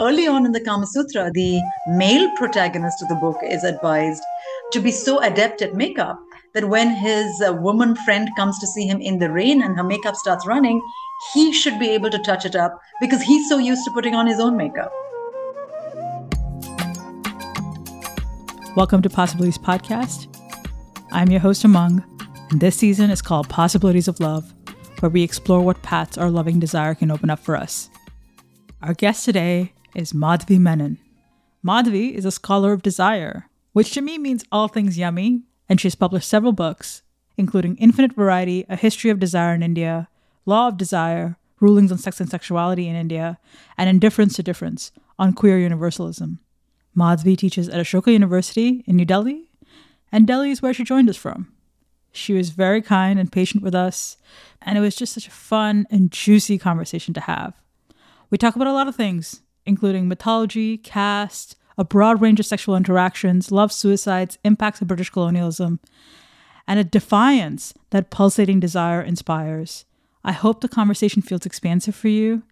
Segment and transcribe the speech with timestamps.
[0.00, 4.22] Early on in the Kama Sutra, the male protagonist of the book is advised
[4.70, 6.20] to be so adept at makeup
[6.54, 9.82] that when his uh, woman friend comes to see him in the rain and her
[9.82, 10.80] makeup starts running,
[11.34, 14.28] he should be able to touch it up because he's so used to putting on
[14.28, 14.92] his own makeup.
[18.76, 20.28] Welcome to Possibilities Podcast.
[21.10, 22.04] I'm your host, Umang,
[22.52, 24.54] and this season is called Possibilities of Love,
[25.00, 27.90] where we explore what paths our loving desire can open up for us.
[28.80, 30.98] Our guest today is Madhavi Menon.
[31.64, 35.86] Madhavi is a scholar of desire, which to me means all things yummy, and she
[35.86, 37.02] has published several books,
[37.36, 40.08] including Infinite Variety, A History of Desire in India,
[40.46, 43.38] Law of Desire, Rulings on Sex and Sexuality in India,
[43.76, 46.38] and Indifference to Difference on Queer Universalism.
[46.96, 49.50] Madhavi teaches at Ashoka University in New Delhi,
[50.10, 51.52] and Delhi is where she joined us from.
[52.12, 54.16] She was very kind and patient with us,
[54.62, 57.54] and it was just such a fun and juicy conversation to have.
[58.30, 62.74] We talk about a lot of things, including mythology, caste, a broad range of sexual
[62.74, 65.78] interactions, love suicides, impacts of British colonialism,
[66.66, 69.84] and a defiance that pulsating desire inspires.
[70.24, 72.42] I hope the conversation feels expansive for you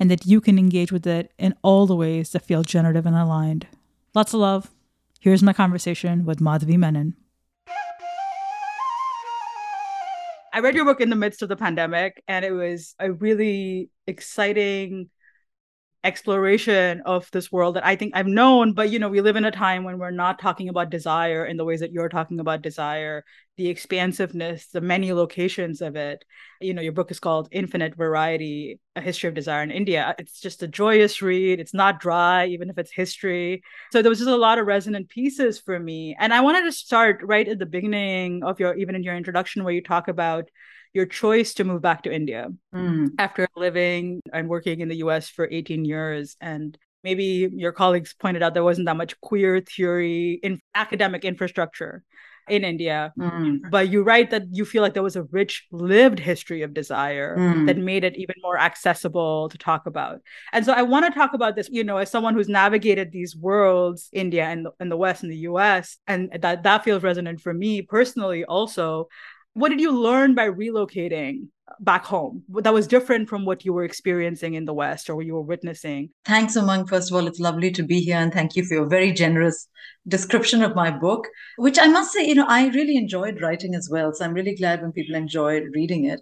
[0.00, 3.14] and that you can engage with it in all the ways that feel generative and
[3.14, 3.68] aligned.
[4.14, 4.70] Lots of love.
[5.20, 7.14] Here's my conversation with Madhavi Menon.
[10.54, 13.90] I read your book in the midst of the pandemic, and it was a really
[14.06, 15.08] exciting
[16.04, 19.44] exploration of this world that I think I've known, but you know, we live in
[19.44, 22.62] a time when we're not talking about desire in the ways that you're talking about
[22.62, 23.24] desire,
[23.56, 26.24] the expansiveness, the many locations of it.
[26.60, 30.14] You know, your book is called Infinite Variety, A History of Desire in India.
[30.18, 31.60] It's just a joyous read.
[31.60, 33.62] It's not dry, even if it's history.
[33.92, 36.16] So there was just a lot of resonant pieces for me.
[36.18, 39.62] And I wanted to start right at the beginning of your, even in your introduction,
[39.62, 40.48] where you talk about
[40.92, 43.08] your choice to move back to India mm.
[43.18, 46.36] after living and working in the US for 18 years.
[46.40, 52.04] And maybe your colleagues pointed out there wasn't that much queer theory in academic infrastructure
[52.48, 53.12] in India.
[53.18, 53.70] Mm.
[53.70, 57.36] But you write that you feel like there was a rich lived history of desire
[57.36, 57.66] mm.
[57.66, 60.20] that made it even more accessible to talk about.
[60.52, 63.36] And so I want to talk about this, you know, as someone who's navigated these
[63.36, 67.40] worlds, India and the, and the West and the US, and that that feels resonant
[67.40, 69.08] for me personally also
[69.54, 71.48] what did you learn by relocating
[71.80, 75.26] back home that was different from what you were experiencing in the West or what
[75.26, 76.10] you were witnessing?
[76.24, 76.88] Thanks, Umang.
[76.88, 79.68] First of all, it's lovely to be here and thank you for your very generous
[80.08, 83.88] description of my book, which I must say, you know, I really enjoyed writing as
[83.90, 84.12] well.
[84.12, 86.20] So I'm really glad when people enjoy reading it.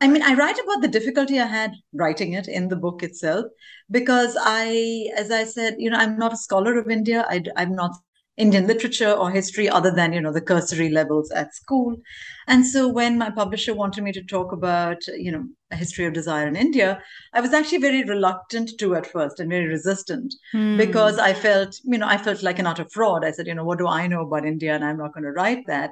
[0.00, 3.46] I mean, I write about the difficulty I had writing it in the book itself
[3.90, 7.24] because I, as I said, you know, I'm not a scholar of India.
[7.28, 7.92] I, I'm not
[8.36, 11.96] Indian literature or history other than, you know, the cursory levels at school.
[12.48, 16.14] And so when my publisher wanted me to talk about, you know, a history of
[16.14, 17.00] desire in India,
[17.32, 20.76] I was actually very reluctant to at first and very resistant hmm.
[20.76, 23.24] because I felt, you know, I felt like an utter fraud.
[23.24, 24.74] I said, you know, what do I know about India?
[24.74, 25.90] And I'm not going to write that.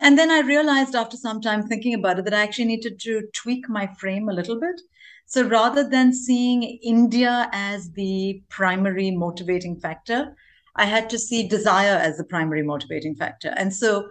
[0.00, 3.22] And then I realized after some time thinking about it that I actually needed to
[3.34, 4.80] tweak my frame a little bit.
[5.26, 10.34] So rather than seeing India as the primary motivating factor,
[10.76, 13.54] I had to see desire as the primary motivating factor.
[13.56, 14.08] And so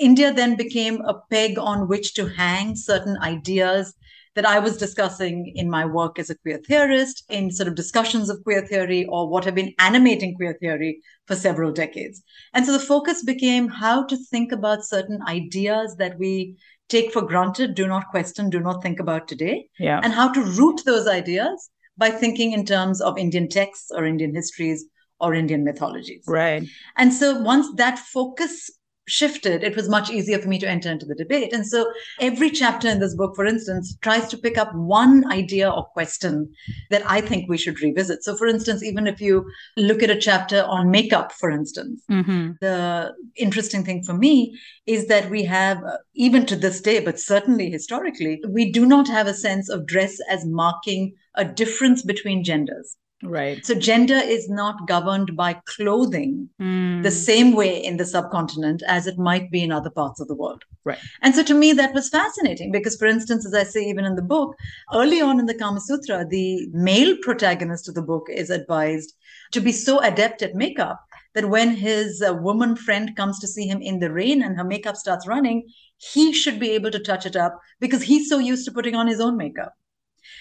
[0.00, 3.94] India then became a peg on which to hang certain ideas
[4.34, 8.28] that I was discussing in my work as a queer theorist, in sort of discussions
[8.28, 12.20] of queer theory, or what have been animating queer theory for several decades.
[12.52, 16.56] And so the focus became how to think about certain ideas that we
[16.88, 20.00] take for granted, do not question, do not think about today, yeah.
[20.02, 24.34] and how to root those ideas by thinking in terms of Indian texts or Indian
[24.34, 24.84] histories
[25.24, 26.24] or Indian mythologies.
[26.26, 26.68] Right.
[26.96, 28.70] And so once that focus
[29.06, 31.52] shifted, it was much easier for me to enter into the debate.
[31.52, 35.70] And so every chapter in this book, for instance, tries to pick up one idea
[35.70, 36.50] or question
[36.90, 38.24] that I think we should revisit.
[38.24, 39.44] So, for instance, even if you
[39.76, 42.52] look at a chapter on makeup, for instance, mm-hmm.
[42.60, 45.82] the interesting thing for me is that we have,
[46.14, 50.16] even to this day, but certainly historically, we do not have a sense of dress
[50.30, 52.96] as marking a difference between genders.
[53.24, 53.64] Right.
[53.64, 57.02] So gender is not governed by clothing mm.
[57.02, 60.34] the same way in the subcontinent as it might be in other parts of the
[60.34, 60.62] world.
[60.84, 60.98] Right.
[61.22, 64.16] And so to me, that was fascinating because, for instance, as I say, even in
[64.16, 64.54] the book,
[64.92, 69.14] early on in the Kama Sutra, the male protagonist of the book is advised
[69.52, 71.00] to be so adept at makeup
[71.34, 74.64] that when his uh, woman friend comes to see him in the rain and her
[74.64, 75.66] makeup starts running,
[75.96, 79.06] he should be able to touch it up because he's so used to putting on
[79.06, 79.74] his own makeup.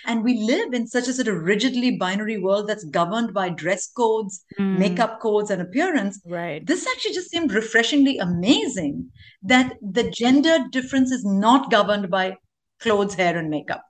[0.05, 3.87] And we live in such a sort of rigidly binary world that's governed by dress
[3.87, 4.77] codes, mm.
[4.77, 6.21] makeup codes, and appearance.
[6.25, 6.65] Right.
[6.65, 9.09] This actually just seemed refreshingly amazing
[9.43, 12.37] that the gender difference is not governed by
[12.79, 13.83] clothes, hair, and makeup.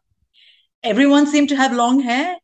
[0.83, 2.35] Everyone seemed to have long hair.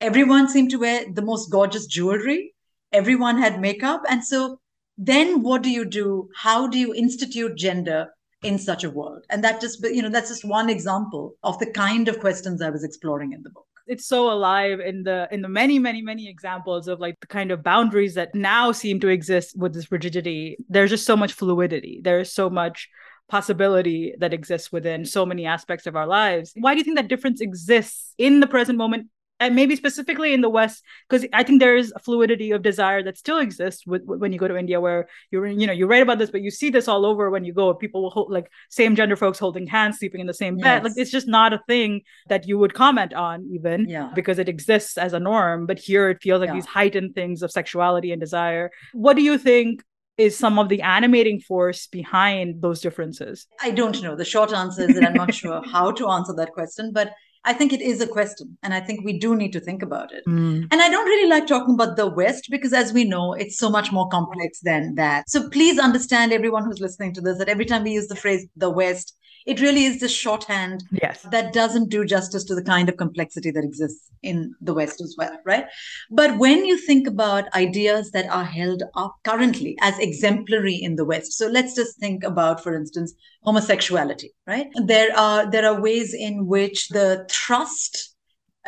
[0.00, 2.54] everyone seemed to wear the most gorgeous jewelry,
[2.92, 4.02] everyone had makeup.
[4.08, 4.60] And so
[4.96, 6.28] then what do you do?
[6.36, 8.08] How do you institute gender
[8.42, 9.24] in such a world?
[9.30, 12.70] And that just, you know, that's just one example of the kind of questions I
[12.70, 13.66] was exploring in the book.
[13.86, 17.50] It's so alive in the in the many many many examples of like the kind
[17.50, 20.58] of boundaries that now seem to exist with this rigidity.
[20.68, 22.00] There's just so much fluidity.
[22.04, 22.88] There's so much
[23.30, 26.52] possibility that exists within so many aspects of our lives.
[26.56, 29.08] Why do you think that difference exists in the present moment
[29.40, 33.02] and maybe specifically in the West, because I think there is a fluidity of desire
[33.04, 36.02] that still exists with, when you go to India, where you're you know you write
[36.02, 37.72] about this, but you see this all over when you go.
[37.74, 40.82] People will hold, like same gender folks holding hands, sleeping in the same bed.
[40.82, 40.84] Yes.
[40.84, 44.10] Like it's just not a thing that you would comment on, even yeah.
[44.14, 45.66] because it exists as a norm.
[45.66, 46.54] But here it feels like yeah.
[46.54, 48.70] these heightened things of sexuality and desire.
[48.92, 49.82] What do you think
[50.16, 53.46] is some of the animating force behind those differences?
[53.62, 54.16] I don't know.
[54.16, 57.12] The short answer is that I'm not sure how to answer that question, but
[57.48, 60.12] I think it is a question, and I think we do need to think about
[60.12, 60.22] it.
[60.26, 60.68] Mm.
[60.70, 63.70] And I don't really like talking about the West because, as we know, it's so
[63.70, 65.30] much more complex than that.
[65.30, 68.46] So please understand, everyone who's listening to this, that every time we use the phrase
[68.54, 69.16] the West,
[69.46, 71.22] it really is this shorthand yes.
[71.30, 75.14] that doesn't do justice to the kind of complexity that exists in the West as
[75.16, 75.66] well, right?
[76.10, 81.04] But when you think about ideas that are held up currently as exemplary in the
[81.04, 84.68] West, so let's just think about, for instance, homosexuality, right?
[84.84, 88.16] There are there are ways in which the trust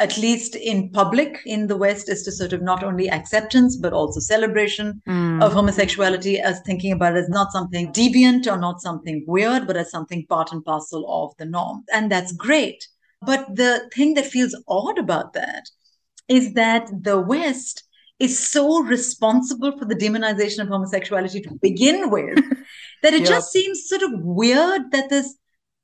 [0.00, 3.92] at least in public in the West, is to sort of not only acceptance, but
[3.92, 5.42] also celebration mm.
[5.42, 9.76] of homosexuality as thinking about it as not something deviant or not something weird, but
[9.76, 11.84] as something part and parcel of the norm.
[11.92, 12.88] And that's great.
[13.22, 15.68] But the thing that feels odd about that
[16.28, 17.84] is that the West
[18.18, 22.38] is so responsible for the demonization of homosexuality to begin with
[23.02, 23.28] that it yep.
[23.28, 25.34] just seems sort of weird that this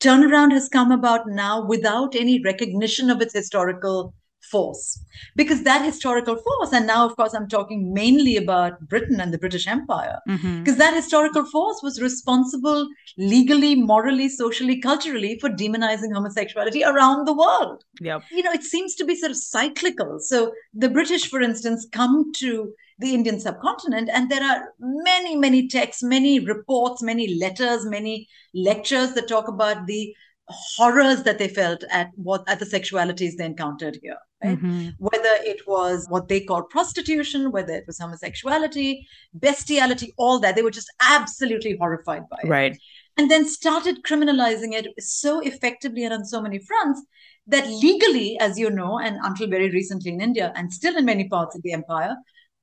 [0.01, 4.15] turnaround has come about now without any recognition of its historical
[4.51, 5.03] force.
[5.35, 9.39] Because that historical force, and now, of course, I'm talking mainly about Britain and the
[9.39, 10.63] British Empire, mm-hmm.
[10.63, 12.87] because that historical force was responsible
[13.19, 17.85] legally, morally, socially, culturally for demonizing homosexuality around the world.
[18.01, 18.23] Yep.
[18.31, 20.19] You know, it seems to be sort of cyclical.
[20.21, 24.09] So the British, for instance, come to the Indian subcontinent.
[24.13, 29.87] And there are many, many texts, many reports, many letters, many lectures that talk about
[29.87, 30.15] the
[30.49, 34.91] horrors that they felt at what at the sexualities they encountered here right mm-hmm.
[34.99, 39.05] whether it was what they called prostitution whether it was homosexuality
[39.35, 42.79] bestiality all that they were just absolutely horrified by it right
[43.17, 47.03] and then started criminalizing it so effectively and on so many fronts
[47.49, 51.29] that legally as you know and until very recently in india and still in many
[51.29, 52.15] parts of the empire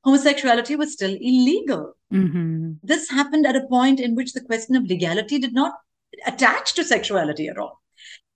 [0.03, 1.95] homosexuality was still illegal.
[2.11, 2.73] Mm-hmm.
[2.83, 5.73] This happened at a point in which the question of legality did not
[6.25, 7.81] attach to sexuality at all.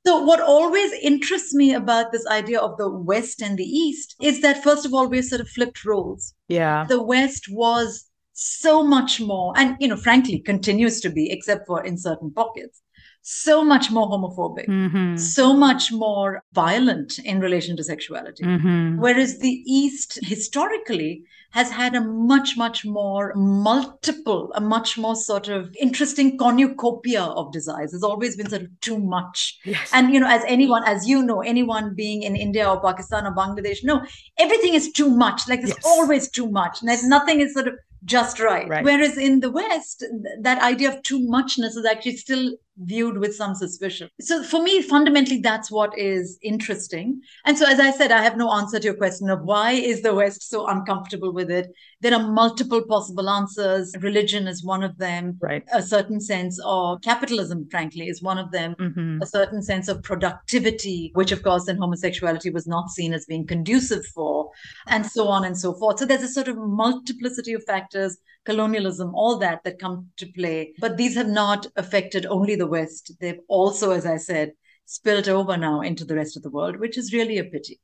[0.05, 4.41] So, what always interests me about this idea of the West and the East is
[4.41, 6.33] that, first of all, we've sort of flipped roles.
[6.47, 6.85] Yeah.
[6.87, 11.83] The West was so much more, and, you know, frankly, continues to be, except for
[11.83, 12.81] in certain pockets,
[13.29, 15.18] so much more homophobic, mm-hmm.
[15.18, 18.41] so much more violent in relation to sexuality.
[18.41, 19.01] Mm-hmm.
[19.01, 25.50] Whereas the East, historically, has had a much, much more multiple, a much more sort
[25.50, 27.91] of interesting cornucopia of desires.
[27.91, 29.59] There's always been sort of too much.
[29.65, 29.91] Yes.
[29.91, 33.35] And, you know, as anyone, as you know, anyone being in India or Pakistan or
[33.35, 34.06] Bangladesh, no,
[34.39, 35.50] everything is too much.
[35.50, 35.86] Like there's yes.
[35.86, 36.79] always too much.
[36.79, 37.74] And there's nothing is sort of
[38.05, 38.69] just right.
[38.69, 38.86] right.
[38.86, 40.05] Whereas in the West,
[40.41, 42.53] that idea of too muchness is actually still
[42.84, 44.10] viewed with some suspicion.
[44.22, 47.22] So for me, fundamentally, that's what is interesting.
[47.46, 50.01] And so, as I said, I have no answer to your question of why is
[50.01, 51.72] the West so uncomfortable with it.
[52.01, 53.96] There are multiple possible answers.
[54.00, 55.38] Religion is one of them.
[55.41, 55.63] Right.
[55.74, 58.75] A certain sense of capitalism, frankly, is one of them.
[58.75, 59.22] Mm-hmm.
[59.22, 63.48] A certain sense of productivity, which, of course, in homosexuality was not seen as being
[63.48, 64.51] conducive for,
[64.88, 66.00] and so on and so forth.
[66.00, 68.17] So there's a sort of multiplicity of factors
[68.48, 70.74] colonialism, all that that come to play.
[70.80, 73.12] But these have not affected only the West.
[73.20, 74.54] They've also, as I said,
[74.86, 77.82] spilled over now into the rest of the world, which is really a pity.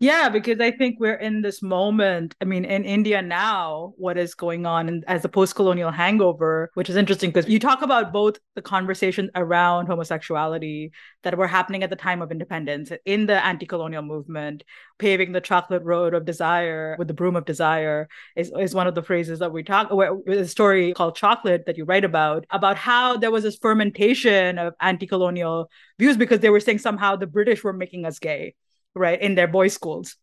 [0.00, 2.36] Yeah, because I think we're in this moment.
[2.40, 6.88] I mean, in India now, what is going on as a post colonial hangover, which
[6.88, 10.92] is interesting because you talk about both the conversations around homosexuality
[11.24, 14.62] that were happening at the time of independence in the anti colonial movement,
[15.00, 18.94] paving the chocolate road of desire with the broom of desire is, is one of
[18.94, 23.16] the phrases that we talk a story called chocolate that you write about about how
[23.16, 27.72] there was this fermentation of anti-colonial views because they were saying somehow the british were
[27.72, 28.54] making us gay
[28.94, 30.16] right in their boys schools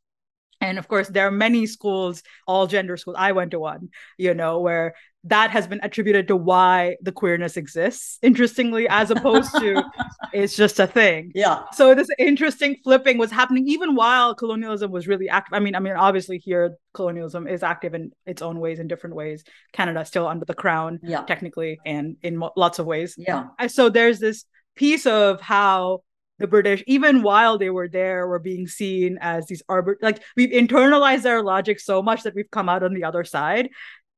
[0.62, 4.34] and of course there are many schools all gender schools i went to one you
[4.34, 4.95] know where
[5.25, 9.84] that has been attributed to why the queerness exists, interestingly, as opposed to
[10.34, 11.31] it's just a thing.
[11.34, 11.63] Yeah.
[11.74, 15.53] So this interesting flipping was happening even while colonialism was really active.
[15.53, 19.15] I mean, I mean, obviously here colonialism is active in its own ways, in different
[19.15, 19.43] ways.
[19.74, 21.24] Canada still under the crown, yeah.
[21.24, 23.15] technically, and in mo- lots of ways.
[23.17, 23.48] Yeah.
[23.67, 24.45] So there's this
[24.75, 26.03] piece of how
[26.39, 30.50] the British, even while they were there, were being seen as these arbit like we've
[30.50, 33.70] internalized their logic so much that we've come out on the other side.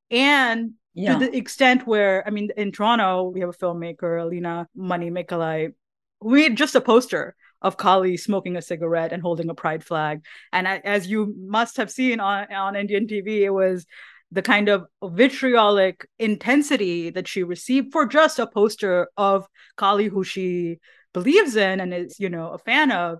[0.10, 1.18] And yeah.
[1.18, 5.74] to the extent where I mean in Toronto, we have a filmmaker, Alina Manimekalai.
[6.22, 10.24] We had just a poster of Kali smoking a cigarette and holding a pride flag.
[10.52, 13.86] And as you must have seen on, on Indian TV, it was
[14.32, 19.48] the kind of vitriolic intensity that she received for just a poster of
[19.78, 20.80] Kali, who she
[21.18, 23.20] believes in and is, you know, a fan of,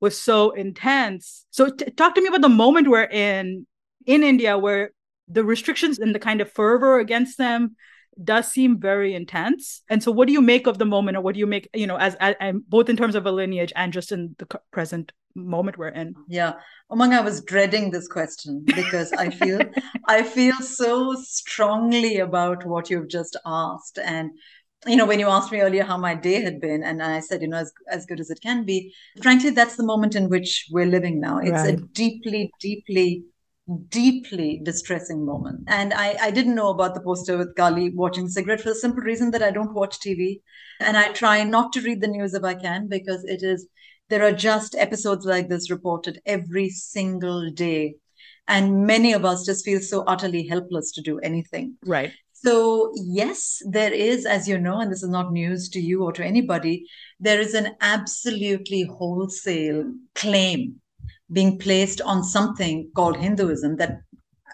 [0.00, 1.46] was so intense.
[1.50, 3.66] So t- talk to me about the moment we're in
[4.06, 4.90] in India where
[5.28, 7.76] the restrictions and the kind of fervor against them
[8.22, 9.82] does seem very intense.
[9.88, 11.86] And so, what do you make of the moment, or what do you make, you
[11.86, 12.34] know, as, as
[12.68, 16.14] both in terms of a lineage and just in the present moment we're in?
[16.28, 16.52] Yeah,
[16.90, 19.60] oh Umang, I was dreading this question because I feel
[20.06, 24.30] I feel so strongly about what you've just asked, and
[24.86, 27.42] you know, when you asked me earlier how my day had been, and I said,
[27.42, 30.66] you know, as, as good as it can be, frankly, that's the moment in which
[30.70, 31.38] we're living now.
[31.38, 31.74] It's right.
[31.74, 33.24] a deeply, deeply
[33.88, 35.64] deeply distressing moment.
[35.68, 39.02] And I, I didn't know about the poster with Kali watching cigarette for the simple
[39.02, 40.42] reason that I don't watch TV.
[40.80, 43.66] And I try not to read the news if I can because it is,
[44.10, 47.94] there are just episodes like this reported every single day.
[48.46, 51.78] And many of us just feel so utterly helpless to do anything.
[51.86, 52.12] Right.
[52.44, 56.12] So, yes, there is, as you know, and this is not news to you or
[56.12, 56.86] to anybody,
[57.18, 60.78] there is an absolutely wholesale claim
[61.32, 64.02] being placed on something called Hinduism that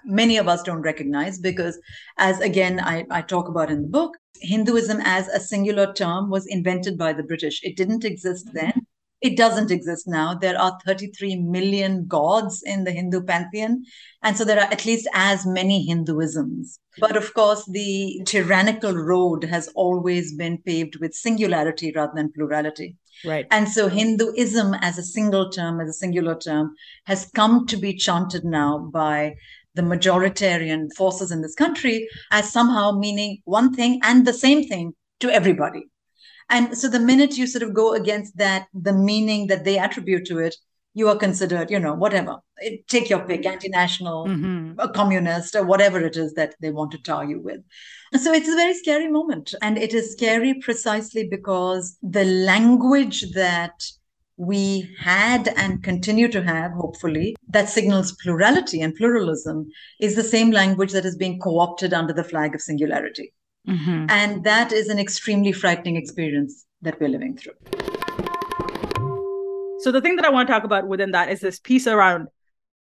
[0.05, 1.81] many of us don't recognize because,
[2.17, 6.47] as again, I, I talk about in the book, Hinduism as a singular term was
[6.47, 7.61] invented by the British.
[7.65, 8.80] It didn't exist then.
[9.21, 10.35] It doesn't exist now.
[10.35, 13.85] There are 33 million gods in the Hindu pantheon.
[14.23, 16.79] And so there are at least as many Hinduisms.
[16.99, 22.97] But of course, the tyrannical road has always been paved with singularity rather than plurality.
[23.25, 23.47] Right.
[23.51, 26.75] And so Hinduism as a single term, as a singular term,
[27.05, 29.35] has come to be chanted now by
[29.75, 34.95] the majoritarian forces in this country as somehow meaning one thing and the same thing
[35.21, 35.85] to everybody.
[36.51, 40.27] And so the minute you sort of go against that, the meaning that they attribute
[40.27, 40.57] to it,
[40.95, 42.39] you are considered, you know, whatever.
[42.89, 44.81] Take your pick, anti-national, mm-hmm.
[44.81, 47.61] a communist, or whatever it is that they want to tar you with.
[48.21, 49.55] So it's a very scary moment.
[49.63, 53.81] And it is scary precisely because the language that
[54.37, 59.69] we had and continue to have, hopefully, that signals plurality and pluralism
[60.01, 63.33] is the same language that is being co opted under the flag of singularity.
[63.69, 64.07] Mm-hmm.
[64.09, 67.53] And that is an extremely frightening experience that we're living through.
[69.81, 72.29] So, the thing that I want to talk about within that is this piece around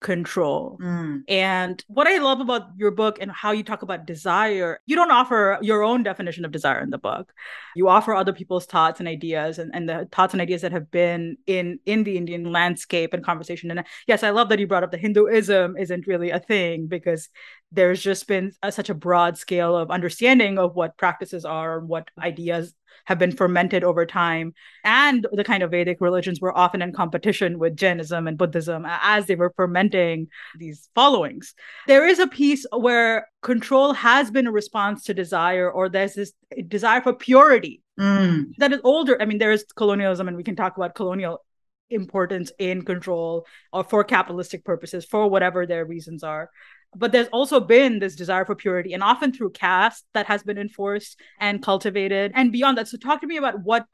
[0.00, 0.78] control.
[0.80, 1.22] Mm.
[1.28, 5.10] And what I love about your book and how you talk about desire, you don't
[5.10, 7.32] offer your own definition of desire in the book.
[7.74, 10.90] You offer other people's thoughts and ideas and, and the thoughts and ideas that have
[10.90, 13.70] been in in the Indian landscape and conversation.
[13.70, 17.28] And yes, I love that you brought up the Hinduism isn't really a thing because
[17.72, 22.08] there's just been a, such a broad scale of understanding of what practices are, what
[22.18, 22.72] ideas
[23.08, 24.52] have been fermented over time.
[24.84, 29.24] And the kind of Vedic religions were often in competition with Jainism and Buddhism as
[29.24, 31.54] they were fermenting these followings.
[31.86, 36.34] There is a piece where control has been a response to desire, or there's this
[36.68, 38.44] desire for purity mm.
[38.58, 39.16] that is older.
[39.22, 41.42] I mean, there is colonialism, and we can talk about colonial
[41.90, 46.50] importance in control or for capitalistic purposes for whatever their reasons are.
[46.96, 50.58] But there's also been this desire for purity and often through caste that has been
[50.58, 52.88] enforced and cultivated and beyond that.
[52.88, 53.86] So talk to me about what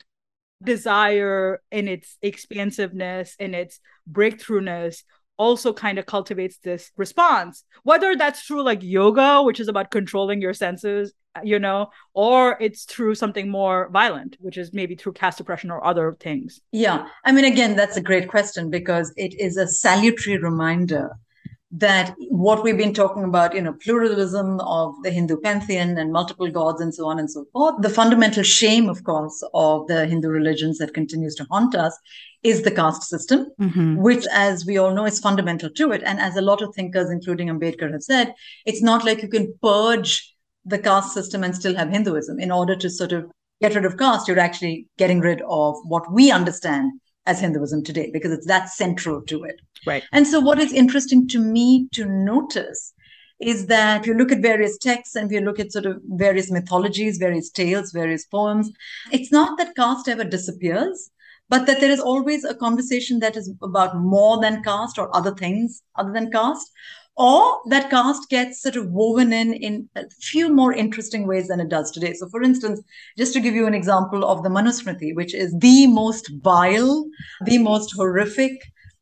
[0.62, 5.04] desire in its expansiveness in its breakthroughness
[5.36, 7.64] also kind of cultivates this response.
[7.82, 12.84] Whether that's true like yoga which is about controlling your senses you know or it's
[12.84, 17.32] through something more violent which is maybe through caste oppression or other things yeah i
[17.32, 21.10] mean again that's a great question because it is a salutary reminder
[21.76, 26.48] that what we've been talking about, you know, pluralism of the Hindu pantheon and multiple
[26.48, 30.28] gods and so on and so forth, the fundamental shame, of course, of the Hindu
[30.28, 31.98] religions that continues to haunt us
[32.44, 33.96] is the caste system, mm-hmm.
[33.96, 36.02] which, as we all know, is fundamental to it.
[36.04, 38.34] And as a lot of thinkers, including Ambedkar, have said,
[38.66, 40.33] it's not like you can purge
[40.64, 42.40] the caste system and still have Hinduism.
[42.40, 43.30] In order to sort of
[43.60, 46.92] get rid of caste, you're actually getting rid of what we understand
[47.26, 49.60] as Hinduism today because it's that central to it.
[49.86, 50.02] Right.
[50.12, 52.92] And so, what is interesting to me to notice
[53.40, 56.00] is that if you look at various texts and if you look at sort of
[56.04, 58.70] various mythologies, various tales, various poems,
[59.12, 61.10] it's not that caste ever disappears,
[61.48, 65.34] but that there is always a conversation that is about more than caste or other
[65.34, 66.70] things other than caste,
[67.16, 71.60] or that caste gets sort of woven in in a few more interesting ways than
[71.60, 72.12] it does today.
[72.14, 72.80] So, for instance,
[73.16, 77.04] just to give you an example of the Manusmriti, which is the most vile,
[77.44, 78.52] the most horrific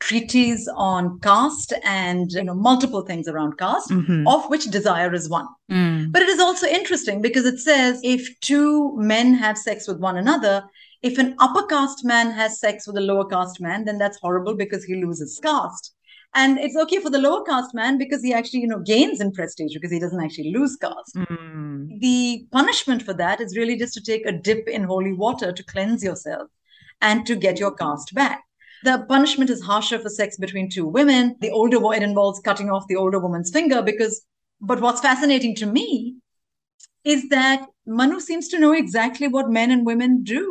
[0.00, 4.26] treatise on caste and you know multiple things around caste Mhm.
[4.26, 6.10] of which desire is one Mm.
[6.10, 10.16] but it is also interesting because it says if two men have sex with one
[10.16, 10.64] another
[11.02, 14.56] if an upper caste man has sex with a lower caste man then that's horrible
[14.56, 15.94] because he loses caste
[16.34, 19.32] and it's okay for the lower caste man because he actually you know gains in
[19.32, 21.98] prestige because he doesn't actually lose caste Mm.
[22.00, 25.64] the punishment for that is really just to take a dip in holy water to
[25.72, 26.48] cleanse yourself
[27.00, 28.40] and to get your caste back.
[28.84, 31.36] The punishment is harsher for sex between two women.
[31.40, 34.24] The older wo- it involves cutting off the older woman's finger because
[34.60, 36.16] but what's fascinating to me
[37.04, 40.46] is that Manu seems to know exactly what men and women do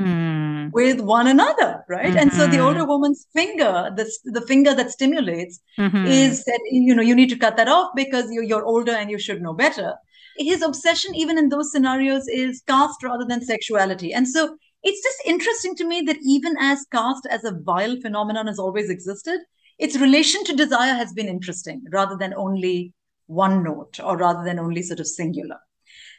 [0.00, 0.45] Mm.
[0.72, 2.14] With one another, right?
[2.16, 6.06] And so the older woman's finger, the, the finger that stimulates, Mhm.
[6.06, 9.10] is that you know you need to cut that off because you, you're older and
[9.10, 9.94] you should know better.
[10.38, 14.12] His obsession even in those scenarios is caste rather than sexuality.
[14.12, 18.46] And so it's just interesting to me that even as caste as a vile phenomenon
[18.46, 19.40] has always existed
[19.78, 22.94] its relation to desire has been interesting rather than only
[23.26, 25.58] one note or rather than only sort of singular.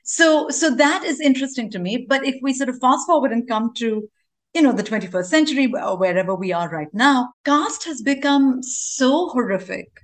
[0.03, 2.05] So so that is interesting to me.
[2.07, 4.09] But if we sort of fast forward and come to
[4.57, 7.15] you know the 21st century or wherever we are right now
[7.49, 10.03] caste has become so horrific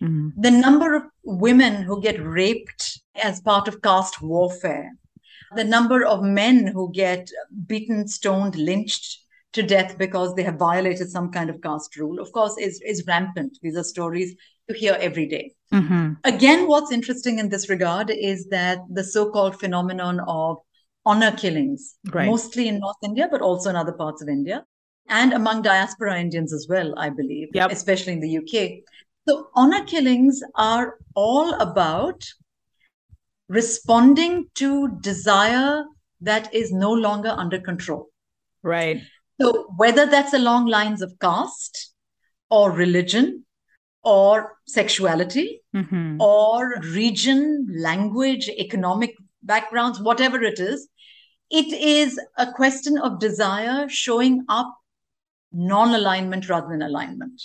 [0.00, 0.32] Mm.
[0.36, 4.92] the number of women who get raped as part of caste warfare,
[5.56, 7.28] the number of men who get
[7.66, 9.18] beaten, stoned, lynched
[9.54, 13.02] to death because they have violated some kind of caste rule, of course, is, is
[13.08, 13.58] rampant.
[13.60, 14.36] These are stories
[14.68, 15.46] you hear every day.
[15.72, 16.18] Mhm.
[16.22, 20.58] Again, what's interesting in this regard is that the so called phenomenon of
[21.08, 22.26] honor killings, Right.
[22.26, 24.64] mostly in North India, but also in other parts of India,
[25.08, 27.70] and among diaspora Indians as well, I believe, Yep.
[27.72, 28.82] especially in the UK.
[29.28, 32.24] So, honor killings are all about
[33.48, 35.84] responding to desire
[36.20, 38.08] that is no longer under control.
[38.62, 39.00] Right.
[39.40, 41.94] So, whether that's along lines of caste
[42.50, 43.46] or religion
[44.02, 46.20] or sexuality Mhm.
[46.20, 50.88] or region, language, economic backgrounds, whatever it is,
[51.50, 54.74] it is a question of desire showing up
[55.52, 57.42] non alignment rather than alignment.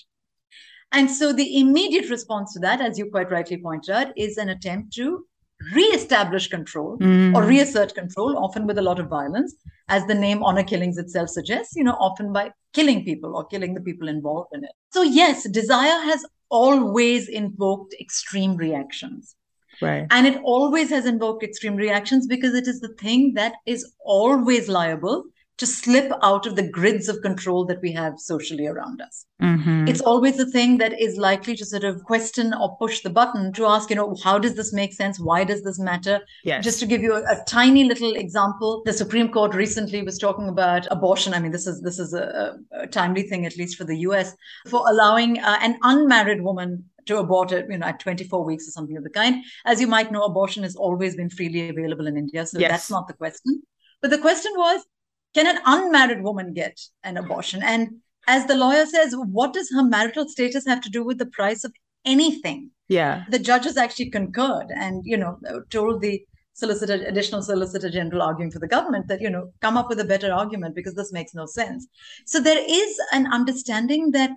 [0.92, 4.50] And so the immediate response to that, as you quite rightly pointed out, is an
[4.50, 5.26] attempt to
[5.74, 7.48] re-establish control or Mm.
[7.48, 9.56] reassert control, often with a lot of violence,
[9.88, 13.74] as the name honor killings itself suggests, you know, often by killing people or killing
[13.74, 14.72] the people involved in it.
[14.92, 19.36] So, yes, desire has always invoked extreme reactions.
[19.84, 20.08] Right.
[20.10, 24.69] And it always has invoked extreme reactions because it is the thing that is always
[24.69, 25.26] liable
[25.58, 29.26] to slip out of the grids of control that we have socially around us.
[29.41, 29.88] Mhm.
[29.88, 33.54] It's always the thing that is likely to sort of question or push the button
[33.54, 35.19] to ask, you know, how does this make sense?
[35.19, 36.22] Why does this matter?
[36.43, 36.63] yes.
[36.63, 40.50] Just to give you a, a tiny little example, the Supreme Court recently was talking
[40.50, 41.36] about abortion.
[41.36, 44.36] I mean, this is this is a, a timely thing, at least for the U.S.,
[44.67, 48.72] for allowing uh, an unmarried woman to abort it, you know, at 24 weeks or
[48.72, 49.44] something of the kind.
[49.66, 52.72] As you might know, abortion has always been freely available in India, so Yes.
[52.72, 53.62] that's not the question.
[54.02, 54.86] But the question was,
[55.34, 57.63] can an unmarried woman get an abortion?
[57.63, 61.26] And as the lawyer says, what does her marital status have to do with the
[61.26, 61.74] price of
[62.06, 62.72] anything?
[62.89, 63.24] yeah.
[63.30, 65.38] the judges actually concurred and you know
[65.70, 66.22] told the
[66.54, 70.06] solicitor additional solicitor general arguing for the government that you know come up with a
[70.06, 71.88] better argument because this makes no sense
[72.26, 74.32] so there is an understanding that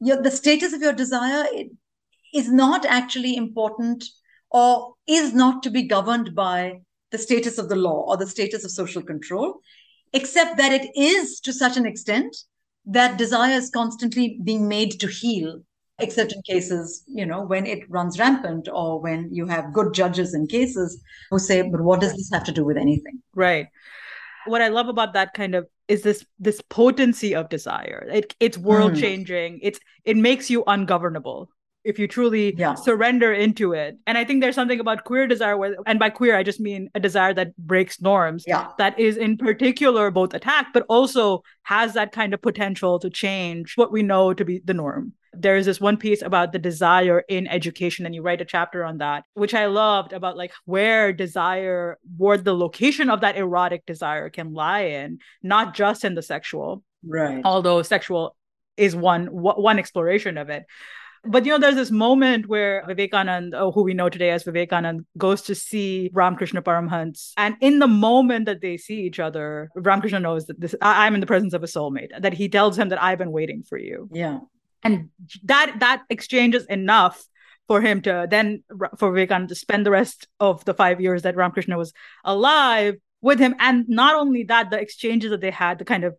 [0.00, 1.68] your, the status of your desire it,
[2.34, 4.04] is not actually important
[4.50, 6.74] or is not to be governed by
[7.10, 9.60] the status of the law or the status of social control
[10.12, 12.36] except that it is to such an extent
[12.86, 15.60] that desire is constantly being made to heel
[16.00, 20.32] except in cases, you know, when it runs rampant or when you have good judges
[20.32, 23.20] in cases who say, but what does this have to do with anything?
[23.34, 23.66] Right.
[24.46, 28.06] What I love about that kind of is this this potency of desire.
[28.12, 29.00] It it's world Mm.
[29.00, 29.58] changing.
[29.60, 31.50] It's it makes you ungovernable
[31.88, 32.74] if you truly Yeah.
[32.74, 33.96] surrender into it.
[34.06, 36.82] And I think there's something about queer desire where and by queer I just mean
[36.94, 38.68] a desire that breaks norms Yeah.
[38.78, 43.72] that is in particular both attacked but also has that kind of potential to change
[43.76, 45.12] what we know to be the norm.
[45.32, 48.82] There is this one piece about the desire in education, and you write a chapter
[48.84, 53.84] on that, which I loved about like where desire, where the location of that erotic
[53.86, 57.42] desire can lie in, not just in the sexual, Right.
[57.44, 58.36] although sexual
[58.76, 60.64] is one one exploration of it
[61.24, 65.04] But you know, there's this moment where Vivekanand, oh, who we know today as Vivekanand,
[65.16, 67.32] goes to see Ramakrishna Paramhans.
[67.36, 71.14] And in the moment that they see each other, Ramakrishna knows that this I- I'm
[71.14, 73.78] in the presence of a soulmate, that he tells him that I've been waiting for
[73.78, 74.08] you.
[74.12, 74.40] Yeah.
[74.82, 75.10] And
[75.44, 77.24] that that exchange is enough
[77.66, 78.62] for him to then
[78.98, 81.92] for Vivekanand to spend the rest of the five years that Ramakrishna was
[82.24, 83.54] alive with him.
[83.58, 86.16] And not only that, the exchanges that they had, the kind of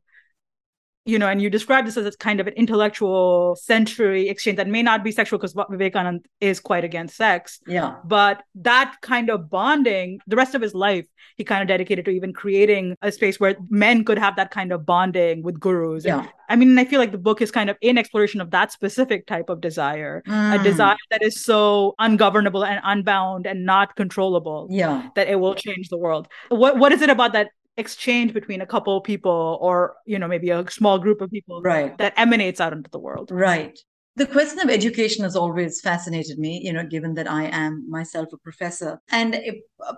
[1.10, 4.68] you know, and you describe this as a kind of an intellectual sensory exchange that
[4.68, 7.60] may not be sexual because Vivekanand is quite against sex.
[7.68, 7.96] Yeah.
[8.06, 11.06] But that kind of bonding, the rest of his life,
[11.38, 14.72] he kind of dedicated to even creating a space where men could have that kind
[14.72, 16.06] of bonding with gurus.
[16.06, 16.20] Yeah.
[16.20, 18.72] And, I mean, I feel like the book is kind of in exploration of that
[18.72, 20.60] specific type of desire, Mm.
[20.60, 25.10] a desire that is so ungovernable and unbound and not controllable Yeah.
[25.16, 26.28] that it will change the world.
[26.50, 30.28] What what is it about that exchange between a couple of people or you know
[30.28, 31.98] maybe a small group of people Right.
[31.98, 33.32] that emanates out into the world?
[33.32, 33.78] Right.
[34.16, 38.28] The question of education has always fascinated me, you know, given that I am myself
[38.34, 39.00] a professor.
[39.10, 39.56] And it,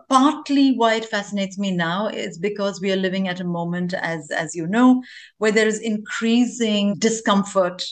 [0.10, 4.30] partly why it fascinates me now is because we are living at a moment, as,
[4.30, 5.02] as you know,
[5.40, 7.84] where there is increasing discomfort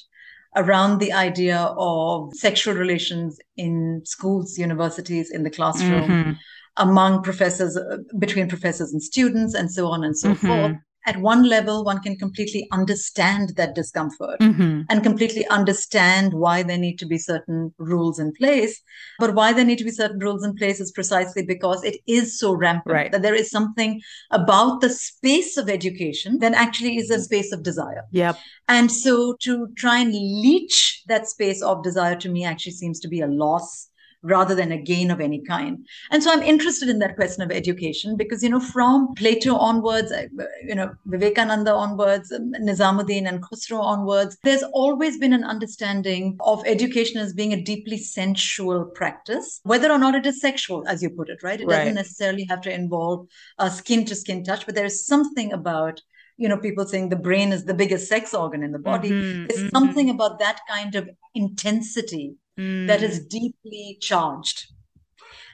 [0.55, 6.37] around the idea of sexual relations in schools, universities, in the classroom, Mhm.
[6.79, 10.47] Among professors, uh, between professors and students, and so on and so Mhm.
[10.47, 10.77] forth.
[11.05, 14.85] At one level, one can completely understand that discomfort Mhm.
[14.89, 18.81] and completely understand why there need to be certain rules in place.
[19.17, 22.37] But why there need to be certain rules in place is precisely because it is
[22.37, 23.11] so rampant Right.
[23.11, 27.63] that there is something about the space of education that actually is a space of
[27.63, 28.03] desire.
[28.11, 28.35] Yep.
[28.67, 33.07] And so to try and leech that space of desire to me actually seems to
[33.07, 33.87] be a loss
[34.21, 35.85] rather than a gain of any kind.
[36.11, 40.11] And so I'm interested in that question of education because, you know, from Plato onwards,
[40.11, 40.25] uh,
[40.65, 46.61] you know, Vivekananda onwards, um, Nizamuddin and Khusro onwards, there's always been an understanding of
[46.65, 51.09] education as being a deeply sensual practice, whether or not it is sexual, as you
[51.09, 51.61] put it, right?
[51.61, 51.79] It Right.
[51.79, 53.27] doesn't necessarily have to involve
[53.57, 56.01] a skin to skin touch, but there is something about
[56.37, 59.09] you know, people saying the brain is the biggest sex organ in the body.
[59.11, 63.03] Mhm, There's mhm, something about that kind of intensity that mm.
[63.03, 64.67] is deeply charged.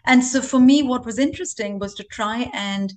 [0.05, 2.93] And so for me, what was interesting was to try and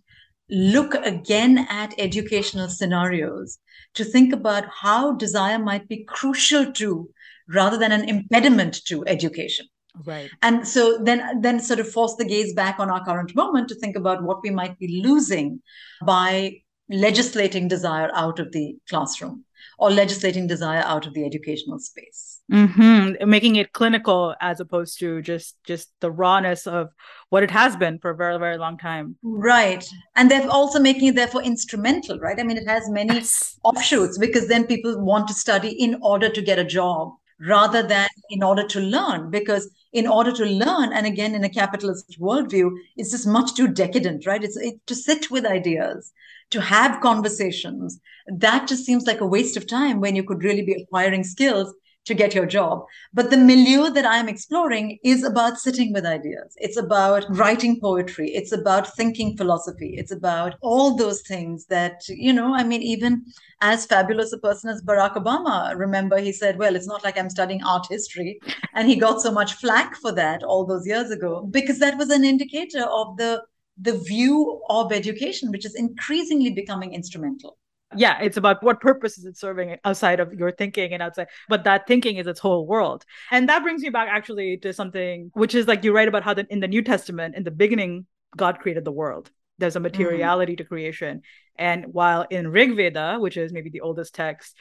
[0.51, 3.59] look again at educational scenarios
[3.94, 7.09] to think about how desire might be crucial to
[7.49, 9.66] rather than an impediment to education
[10.07, 10.31] right.
[10.42, 13.75] and so then then sort of force the gaze back on our current moment to
[13.75, 15.61] think about what we might be losing
[16.03, 16.53] by
[16.88, 19.44] legislating desire out of the classroom
[19.78, 22.40] or legislating desire out of the educational space.
[22.50, 26.88] Hmm Making it clinical as opposed to just just the rawness of
[27.30, 29.16] what it has been for a very very long time.
[29.22, 29.84] right.
[30.16, 32.40] And they're also making it therefore instrumental right?
[32.40, 33.58] I mean it has many Yes.
[33.64, 38.08] offshoots because then people want to study in order to get a job rather than
[38.30, 42.70] in order to learn because in order to learn and again in a capitalist worldview
[42.96, 44.42] it's just much too decadent right?
[44.42, 46.12] It's it, to sit with ideas
[46.50, 50.62] to have conversations that just seems like a waste of time when you could really
[50.62, 52.84] be acquiring skills to get your job.
[53.12, 56.54] But the milieu that i'm exploring is about sitting with ideas.
[56.56, 58.30] It's about writing poetry.
[58.30, 59.94] It's about thinking philosophy.
[59.98, 63.24] It's about all those things that you know i mean even
[63.61, 67.30] as fabulous a person as barack obama remember he said well it's not like i'm
[67.30, 68.40] studying art history.
[68.74, 72.11] And he got so much flack for that all those years ago because that was
[72.11, 73.42] an indicator of the
[73.80, 77.58] the view of education which is increasingly becoming instrumental.
[77.96, 81.64] Yeah it's about what purpose is it serving outside of your thinking and outside but
[81.64, 83.04] that thinking is its whole world.
[83.30, 86.34] And that brings me back actually to something which is like you write about how
[86.34, 89.30] the, in the new testament in the beginning god created the world.
[89.58, 90.62] There's a materiality mm-hmm.
[90.62, 91.22] to creation.
[91.56, 94.56] And while in rig veda which is maybe the oldest text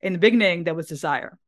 [0.00, 1.38] in the beginning there was desire.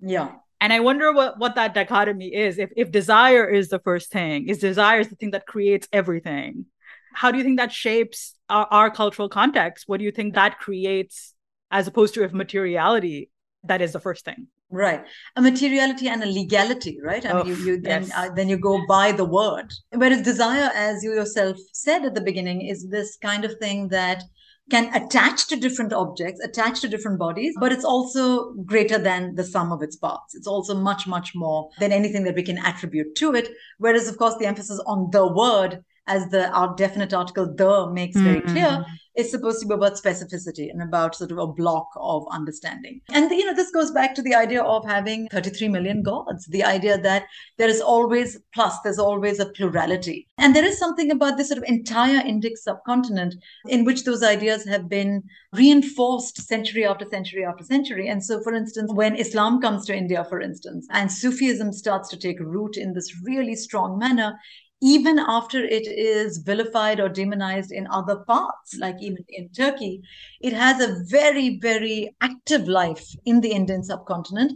[0.00, 2.58] Yeah and i wonder what what that dichotomy is.
[2.58, 6.66] If if desire is the first thing is desire is the thing that creates everything?
[7.14, 9.84] How do you think that shapes our, our, cultural context?
[9.88, 11.34] What do you think that creates
[11.70, 13.30] as opposed to if materiality
[13.64, 14.46] that is the first thing?
[14.70, 15.04] Right.
[15.34, 17.24] A materiality and a legality right?
[17.24, 18.12] I oh, mean you, you then yes.
[18.14, 19.72] uh, then you go by the word.
[19.92, 24.22] Whereas desire as you yourself said at the beginning is this kind of thing that
[24.70, 29.44] can attach to different objects, attach to different bodies, but it's also greater than the
[29.44, 30.34] sum of its parts.
[30.34, 33.48] It's also much, much more than anything that we can attribute to it.
[33.78, 38.16] Whereas, of course, the emphasis on the word as the our definite article the makes
[38.16, 38.52] very mm-hmm.
[38.52, 38.84] clear
[39.18, 43.00] is supposed to be about specificity and about sort of a block of understanding.
[43.10, 46.62] And, you know, this goes back to the idea of having 33 million gods, the
[46.62, 47.24] idea that
[47.56, 50.28] there is always plus, there's always a plurality.
[50.38, 53.34] And there is something about this sort of entire Indic subcontinent
[53.66, 58.06] in which those ideas have been reinforced century after century after century.
[58.06, 62.16] And so, for instance, when Islam comes to India, for instance, and Sufism starts to
[62.16, 64.38] take root in this really strong manner,
[64.80, 70.02] even after it is vilified or demonized in other parts, like even in Turkey,
[70.40, 74.52] it has a very, very active life in the Indian subcontinent,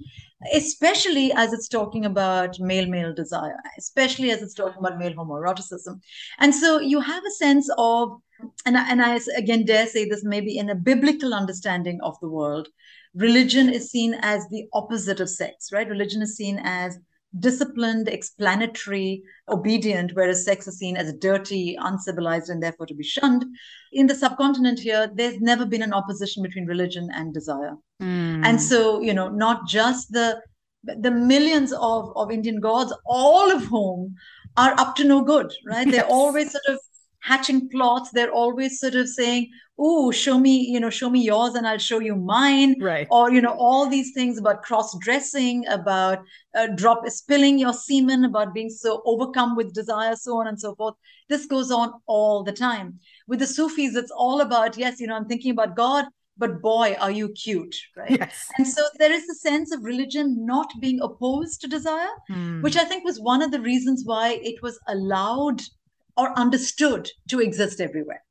[0.54, 6.00] especially as it's talking about male male desire, especially as it's talking about male homoeroticism.
[6.38, 8.20] And so you have a sense of,
[8.64, 12.68] and, and I again dare say this maybe in a biblical understanding of the world,
[13.14, 15.88] religion is seen as the opposite of sex, right?
[15.88, 16.98] Religion is seen as
[17.38, 23.44] disciplined, explanatory, obedient, whereas sex is seen as dirty, uncivilized, and therefore to be shunned.
[23.92, 27.74] In the subcontinent here, there's never been an opposition between religion and desire.
[28.02, 28.44] Mm.
[28.44, 30.40] And so, you know, not just the
[30.84, 34.16] the millions of, of Indian gods, all of whom
[34.56, 35.86] are up to no good, right?
[35.86, 35.94] Yes.
[35.94, 36.80] They're always sort of
[37.22, 38.10] hatching plots.
[38.10, 41.78] They're always sort of saying, oh show me you know show me yours and i'll
[41.78, 46.20] show you mine right or you know all these things about cross dressing about
[46.54, 50.74] uh, drop spilling your semen about being so overcome with desire so on and so
[50.74, 50.94] forth
[51.28, 55.16] this goes on all the time with the sufis it's all about yes you know
[55.16, 56.04] i'm thinking about god
[56.38, 58.46] but boy are you cute right yes.
[58.58, 62.60] and so there is a sense of religion not being opposed to desire hmm.
[62.62, 65.60] which i think was one of the reasons why it was allowed
[66.16, 68.22] or understood to exist everywhere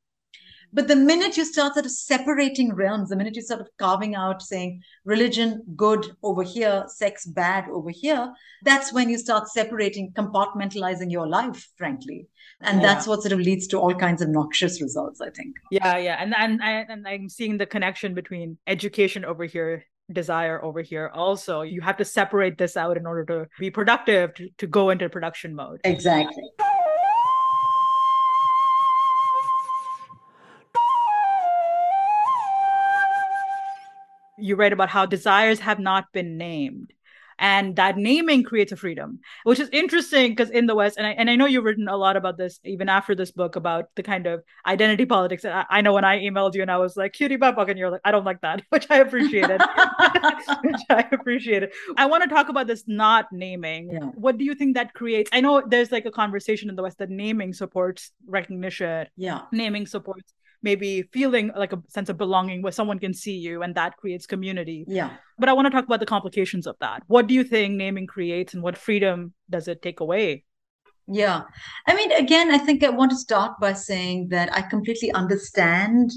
[0.74, 4.16] but the minute you start sort of separating realms, the minute you sort of carving
[4.16, 10.14] out saying religion good over here, sex bad over here, that's when you start separating,
[10.14, 12.28] compartmentalizing your life, frankly.
[12.62, 12.88] And yeah.
[12.88, 15.56] that's what sort of leads to all kinds of noxious results, I think.
[15.72, 16.18] Yeah, yeah.
[16.20, 21.62] And and, and I'm seeing the connection between education over here desire over here also
[21.62, 25.08] you have to separate this out in order to be productive to, to go into
[25.08, 26.44] production mode exactly
[34.42, 36.94] you write about how desires have not been named.
[37.42, 41.12] And that naming creates a freedom which is interesting because in the west and I,
[41.12, 44.04] and I know you've written a lot about this even after this book about the
[44.04, 45.44] kind of identity politics.
[45.44, 47.80] And I, I know when i emailed you and i was like cutie butt and
[47.80, 49.60] you're like i don't like that which i appreciated.
[50.64, 51.72] Which i appreciated.
[51.98, 53.90] I want to talk about this not naming.
[53.92, 54.00] Yeah.
[54.14, 55.32] what do you think that creates?
[55.34, 59.08] I know there's like a conversation in the west that naming supports recognition.
[59.18, 59.42] Yeah.
[59.52, 60.32] Naming supports
[60.64, 64.26] maybe feeling like a sense of belonging where someone can see you and that creates
[64.26, 64.86] community.
[64.88, 65.12] Yeah.
[65.40, 67.04] But I want to talk about the complications of that.
[67.08, 70.44] What do you think naming creates and what freedom does it take away?
[71.08, 71.42] Yeah.
[71.88, 76.12] I mean, again, I think I want to start by saying that I completely understand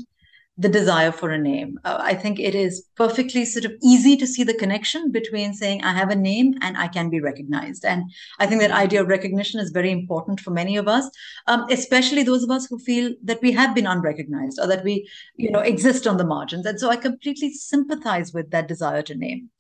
[0.57, 1.81] the desire for a name.
[1.85, 5.83] Uh, I think it is perfectly sort of easy to see the connection between saying,
[5.83, 7.85] I have a name and I can be recognized.
[7.85, 8.05] And
[8.39, 11.11] I think that idea of recognition is very important for many of us,
[11.49, 15.09] um, especially those of us who feel that we have been unrecognized or that we,
[15.37, 16.67] you know, exist on the margins.
[16.67, 19.51] And so I completely sympathize with that desire to name.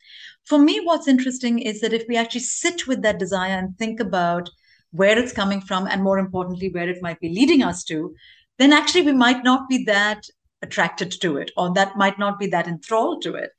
[0.44, 3.98] For me, what's interesting is that if we actually sit with that desire and think
[3.98, 4.48] about
[4.92, 8.14] where it's coming from, and more importantly, where it might be leading us to,
[8.59, 10.24] then actually we might not be that
[10.62, 13.51] attracted to it or that might not be that enthralled to it.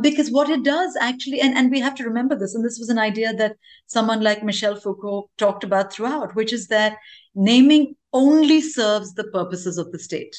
[0.00, 2.88] Because what it does actually and, and we have to remember this and this was
[2.88, 6.96] an idea that someone like michel foucault talked about throughout which is that
[7.34, 10.36] naming only serves the purposes of the state.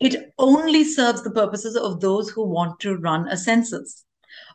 [0.00, 4.04] It only serves the purposes of those who want to run a census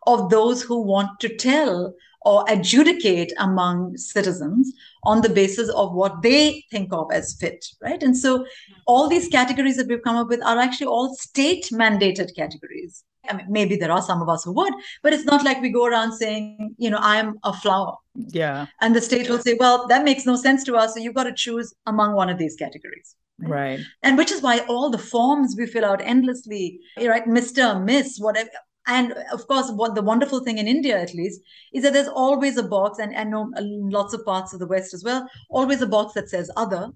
[0.06, 6.22] of those who want to tell or adjudicate among citizens on the basis of what
[6.22, 8.02] they think of as fit, right?
[8.04, 8.46] And so
[8.86, 13.04] all these categories that we've come up with are actually all state mandated categories.
[13.30, 15.70] I mean, maybe there are some of us who would, but it's not like we
[15.70, 17.96] go around saying, you know, I'm a flower.
[18.16, 18.68] Yeah.
[18.82, 20.94] And the state will say, well, that makes no sense to us.
[20.94, 23.16] So you've got to choose among one of these categories.
[23.40, 23.78] Right.
[23.78, 23.80] right.
[24.02, 27.26] And which is why all the forms we fill out endlessly, right?
[27.26, 28.50] Mr., Miss, whatever,
[28.88, 31.42] and of course what the wonderful thing in india at least
[31.74, 33.52] is that there's always a box and i know
[33.98, 36.90] lots of parts of the west as well always a box that says other.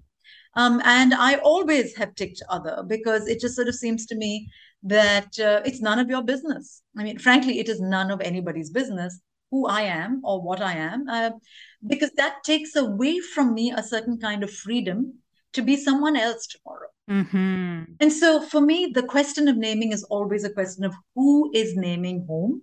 [0.54, 4.48] Um, and i always have ticked other because it just sort of seems to me
[4.82, 6.82] that uh, it's none of your business.
[6.98, 10.72] I mean frankly it is none of anybody's business who i am or what i
[10.72, 11.30] am uh,
[11.86, 15.21] because that takes away from me a certain kind of freedom
[15.52, 16.88] to be someone else tomorrow.
[17.10, 17.92] Mm-hmm.
[18.00, 21.76] And so for me, the question of naming is always a question of who is
[21.76, 22.62] naming whom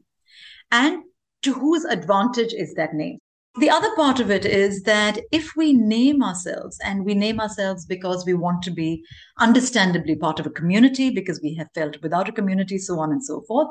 [0.72, 1.04] and
[1.42, 3.20] to whose advantage is that name.
[3.60, 7.86] The other part of it is that if we name ourselves, and we name ourselves
[7.86, 9.04] because we want to be
[9.40, 13.24] understandably part of a community, because we have felt without a community, so on and
[13.24, 13.68] so forth,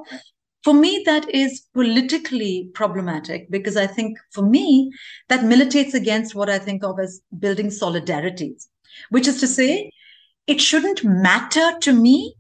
[0.65, 4.91] for me, that is politically problematic because I think for me,
[5.29, 8.67] that militates against what I think of as building solidarities,
[9.11, 9.91] which is to say,
[10.47, 12.35] it shouldn't matter to me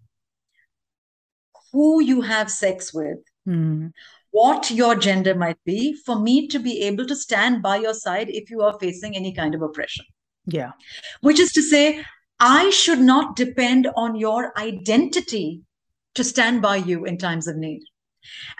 [1.72, 3.90] who you have sex with, mm.
[4.30, 8.28] what your gender might be, for me to be able to stand by your side
[8.30, 10.04] if you are facing any kind of oppression.
[10.46, 10.72] Yeah.
[11.20, 12.02] Which is to say,
[12.40, 15.62] I should not depend on your identity
[16.14, 17.82] to stand by you in times of need.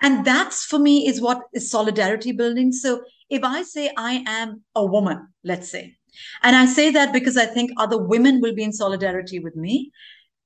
[0.01, 2.73] And that's for me is what is solidarity building.
[2.73, 5.98] So if I say I am a woman, let's say,
[6.43, 9.93] and I say that because I think other women will be in solidarity with me,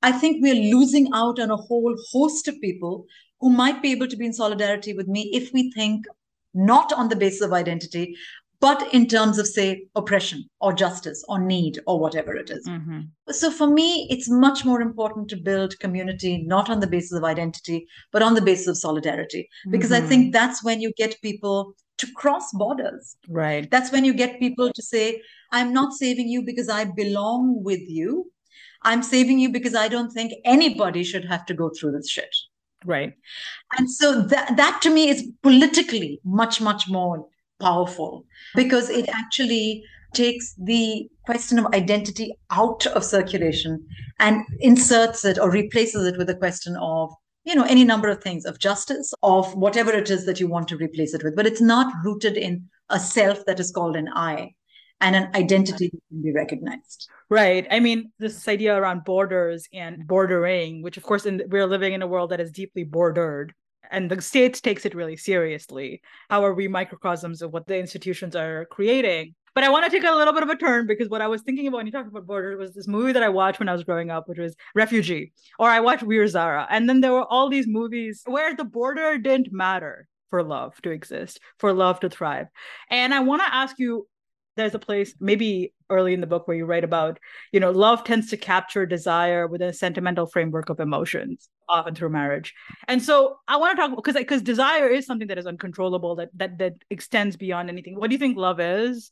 [0.03, 3.07] I think we're losing out on a whole host of people
[3.41, 6.07] who might be able to be in solidarity with me if we think
[6.55, 8.15] not on the basis of identity,
[8.61, 12.65] but in terms of, say, oppression or justice or need or whatever it is.
[12.69, 13.01] Mm-hmm.
[13.31, 17.25] So for me, it's much more important to build community not on the basis of
[17.25, 20.05] identity, but on the basis of solidarity, because mm-hmm.
[20.05, 23.17] I think that's when you get people to cross borders.
[23.29, 23.71] Right.
[23.71, 27.81] That's when you get people to say, I'm not saving you because I belong with
[27.81, 28.31] you.
[28.83, 32.35] I'm saving you because I don't think anybody should have to go through this shit.
[32.85, 33.15] Right.
[33.79, 37.27] And so that that to me is politically much, much more
[37.61, 38.27] powerful
[38.57, 43.87] because it actually takes the question of identity out of circulation
[44.19, 47.13] and inserts it or replaces it with a question of
[47.45, 50.69] you know any number of things of justice of whatever it is that you want
[50.69, 54.09] to replace it with but it's not rooted in a self that is called an
[54.15, 54.51] i
[55.01, 60.07] and an identity that can be recognized right i mean this idea around borders and
[60.07, 63.53] bordering which of course in, we're living in a world that is deeply bordered
[63.93, 66.01] and the state takes it really seriously.
[66.31, 69.35] How are we microcosms of what the institutions are creating?
[69.55, 71.43] But I want to take a little bit of a turn because what I was
[71.43, 73.73] thinking about when you talked about borders was this movie that I watched when I
[73.73, 76.67] was growing up, which was Refugee, or I watched Veer Zara.
[76.71, 80.91] And then there were all these movies where the border didn't matter for love to
[80.91, 82.47] exist, for love to thrive.
[82.89, 84.07] And I want to ask you
[84.57, 87.19] there's a place maybe early in the book where you write about
[87.53, 92.11] you know love tends to capture desire within a sentimental framework of emotions often through
[92.11, 92.55] marriage
[92.89, 96.29] and so i want to talk because because desire is something that is uncontrollable that
[96.35, 99.11] that that extends beyond anything what do you think love is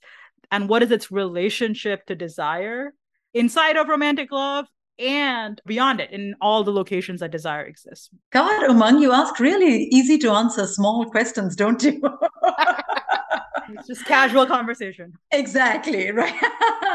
[0.51, 2.95] and what is its relationship to desire
[3.35, 4.67] inside of romantic love
[4.99, 9.85] and beyond it in all the locations that desire exists god umang you ask really
[9.85, 12.01] easy to answer small questions don't you
[13.75, 15.13] it's just casual conversation.
[15.31, 16.35] Exactly, right.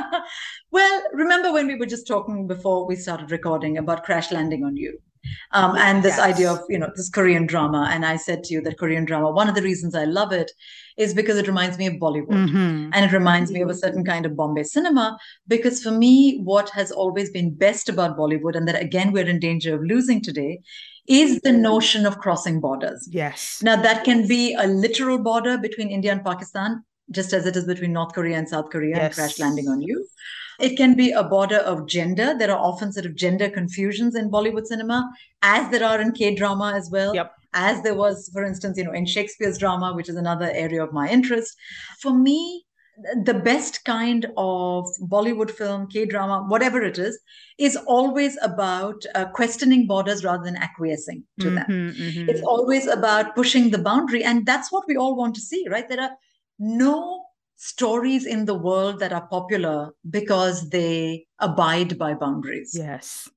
[0.72, 4.76] well, remember when we were just talking before we started recording about crash landing on
[4.76, 5.00] you?
[5.52, 6.34] Um, and this yes.
[6.34, 9.32] idea of you know this Korean drama, and I said to you that Korean drama.
[9.32, 10.52] One of the reasons I love it
[10.98, 12.90] is because it reminds me of Bollywood, mm-hmm.
[12.94, 15.18] and it reminds me of a certain kind of Bombay cinema.
[15.48, 19.40] Because for me, what has always been best about Bollywood, and that again we're in
[19.40, 20.62] danger of losing today,
[21.08, 23.08] is the notion of crossing borders.
[23.12, 23.60] Yes.
[23.62, 27.66] Now, that can be a literal border between India and Pakistan, just as it is
[27.66, 29.06] between North Korea and South Korea, yes.
[29.06, 30.08] and crash landing on you.
[30.60, 32.36] It can be a border of gender.
[32.38, 35.10] There are often sort of gender confusions in Bollywood cinema,
[35.42, 37.14] as there are in K drama as well.
[37.14, 37.32] Yep.
[37.54, 40.92] As there was, for instance, you know, in Shakespeare's drama, which is another area of
[40.92, 41.56] my interest.
[42.02, 42.66] For me,
[43.24, 47.20] the best kind of Bollywood film, K drama, whatever it is,
[47.58, 51.94] is always about uh, questioning borders rather than acquiescing to mm-hmm, them.
[51.98, 52.30] Mm-hmm.
[52.30, 54.24] It's always about pushing the boundary.
[54.24, 55.88] And that's what we all want to see, right?
[55.90, 56.12] There are
[56.60, 62.72] no stories in the world that are popular because they abide by boundaries.
[62.74, 63.30] Yes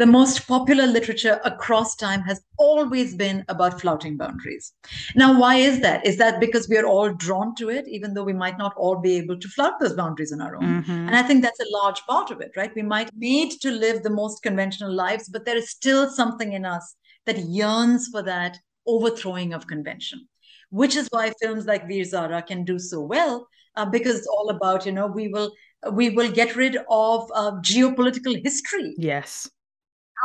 [0.00, 4.72] the most popular literature across time has always been about flouting boundaries.
[5.14, 6.06] Now, why is that?
[6.06, 8.98] Is that because we are all drawn to it, even though we might not all
[8.98, 10.82] be able to flout those boundaries on our own?
[10.82, 10.90] Mm-hmm.
[10.90, 12.74] And I think that's a large part of it, right?
[12.74, 16.64] We might need to live the most conventional lives, but there is still something in
[16.64, 20.26] us that yearns for that overthrowing of convention,
[20.70, 24.50] which is why films like Veer Zara can do so well, uh, because it's all
[24.50, 25.52] about, you know, we will
[25.92, 28.94] we will get rid of uh, geopolitical history.
[28.98, 29.48] Yes.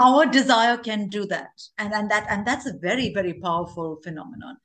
[0.02, 1.52] Our desire can do that.
[1.78, 4.58] And and that and that's a very very powerful phenomenon.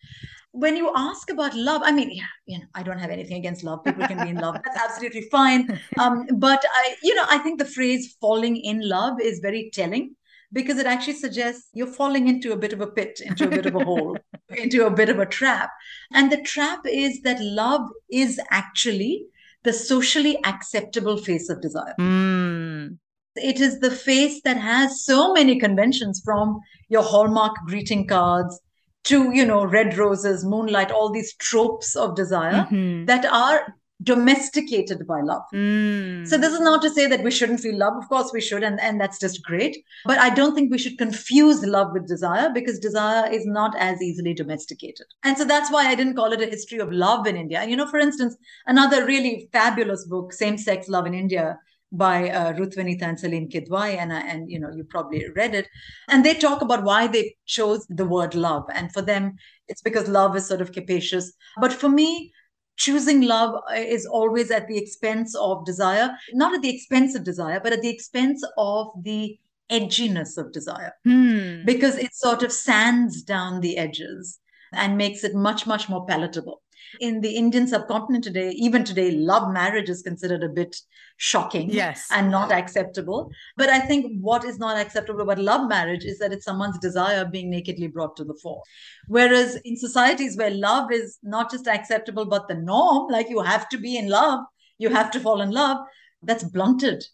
[0.52, 3.62] When you ask about love i mean yeah you know i don't have anything against
[3.62, 3.84] love.
[3.84, 4.56] People can be in love.
[4.64, 5.80] That's absolutely fine.
[5.98, 10.16] Um, but i you know i think the phrase falling in love is very telling
[10.52, 13.66] because it actually suggests you're falling into a bit of a pit into a bit
[13.66, 14.16] of a hole
[14.48, 15.70] into a bit of a trap.
[16.12, 19.26] And the trap is that love is actually
[19.62, 21.94] the socially acceptable face of desire.
[21.98, 22.98] Mm
[23.36, 28.60] it is the face that has so many conventions from your Hallmark greeting cards
[29.04, 33.06] to, you know, red roses, moonlight, all these tropes of desire mm-hmm.
[33.06, 35.42] that are domesticated by love.
[35.54, 36.26] Mm.
[36.26, 37.96] So this is not to say that we shouldn't feel love.
[37.96, 39.84] Of course we should, and, and that's just great.
[40.04, 44.00] But I don't think we should confuse love with desire because desire is not as
[44.00, 45.06] easily domesticated.
[45.22, 47.64] And so that's why I didn't call it a history of love in India.
[47.64, 48.36] You know, for instance,
[48.66, 51.58] another really fabulous book, Same Sex Love in India,
[51.92, 55.68] by uh, Ruth Vanita and Saleem Kidwai, and and you know you probably read it,
[56.08, 59.34] and they talk about why they chose the word love, and for them
[59.66, 62.32] it's because love is sort of capacious, but for me
[62.80, 67.22] choosing love uh, is always at the expense of desire, not at the expense of
[67.22, 69.38] desire, but at the expense of the
[69.70, 71.62] edginess of desire, hmm.
[71.64, 74.40] because it sort of sands down the edges
[74.72, 76.62] and makes it much, much more palatable
[76.98, 80.76] in the Indian subcontinent today, even today, love marriage is considered a bit
[81.16, 82.08] shocking yes.
[82.10, 83.30] and not acceptable.
[83.56, 87.24] But I think what is not acceptable about love marriage is that it's someone's desire
[87.24, 88.62] being nakedly brought to the fore.
[89.06, 93.68] Whereas in societies where love is not just acceptable, but the norm, like you have
[93.68, 94.40] to be in love,
[94.78, 95.78] you have to fall in love,
[96.22, 97.04] that's blunted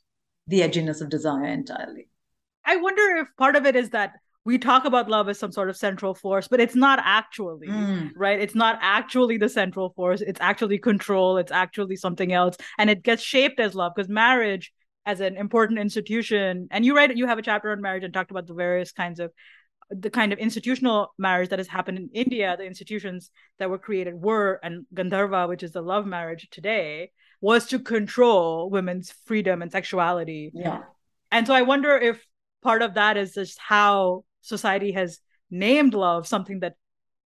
[0.47, 2.09] the edginess of desire entirely.
[2.65, 4.15] I wonder if part of it is that
[4.47, 8.11] we talk about love as some sort of central force, but it's not actually, mm.
[8.15, 8.41] right?
[8.41, 10.21] It's not actually the central force.
[10.21, 11.37] It's actually control.
[11.37, 12.57] It's actually something else.
[12.79, 14.73] And it gets shaped as love because marriage
[15.05, 18.31] as an important institution, and you write, you have a chapter on marriage and talked
[18.31, 19.33] about the various kinds of
[19.91, 24.15] the kind of institutional marriage that has happened in India, the institutions that were created
[24.15, 29.71] were, and Gandharva, which is the love marriage today, was to control women's freedom and
[29.71, 30.51] sexuality.
[30.55, 30.83] Yeah.
[31.31, 32.25] And so I wonder if
[32.63, 35.21] part of that is just how society has
[35.51, 36.75] named love something that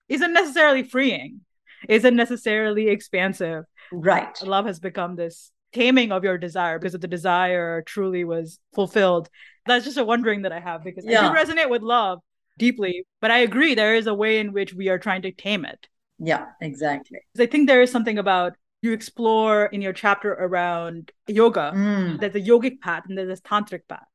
[0.07, 1.41] isn't necessarily freeing,
[1.88, 3.65] isn't necessarily expansive.
[3.91, 4.41] Right.
[4.43, 9.30] Love has become this taming of your desire because if the desire truly was fulfilled.
[9.65, 11.30] That's just a wondering that I have because yeah.
[11.30, 12.20] I do resonate with love
[12.57, 15.65] deeply, but I agree there is a way in which we are trying to tame
[15.65, 15.88] it.
[16.17, 17.20] Yeah, exactly.
[17.39, 21.72] I think there is something about you explore in your chapter around yoga.
[21.76, 22.20] Mm.
[22.20, 24.07] There's a yogic path and there's a tantric path.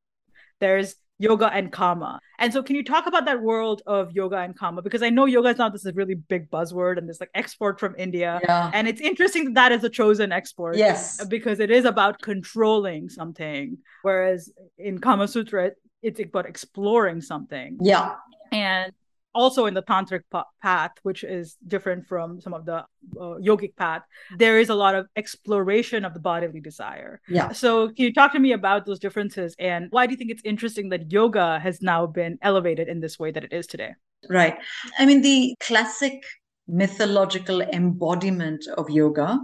[0.60, 2.18] There's yoga and kama.
[2.38, 4.82] And so can you talk about that world of yoga and kama?
[4.82, 7.78] Because I know yoga is not this is really big buzzword and this like export
[7.78, 8.40] from India.
[8.42, 8.70] Yeah.
[8.74, 10.76] And it's interesting that that is a chosen export.
[10.76, 11.24] Yes.
[11.26, 13.78] Because it is about controlling something.
[14.02, 15.70] Whereas in Kama Sutra,
[16.02, 17.78] it's about exploring something.
[17.80, 18.16] Yeah.
[18.52, 18.92] And
[19.34, 20.22] also in the tantric
[20.62, 22.76] path which is different from some of the
[23.20, 24.02] uh, yogic path
[24.38, 27.20] there is a lot of exploration of the bodily desire.
[27.28, 27.52] Yeah.
[27.52, 30.42] So can you talk to me about those differences and why do you think it's
[30.44, 33.92] interesting that yoga has now been elevated in this way that it is today?
[34.28, 34.56] Right.
[34.98, 36.22] I mean the classic
[36.66, 39.38] mythological embodiment of yoga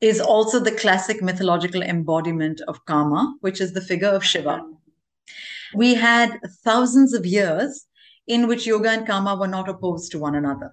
[0.00, 4.62] is also the classic mythological embodiment of kama which is the figure of shiva.
[5.74, 7.85] We had thousands of years
[8.26, 10.72] in which yoga and kama were not opposed to one another.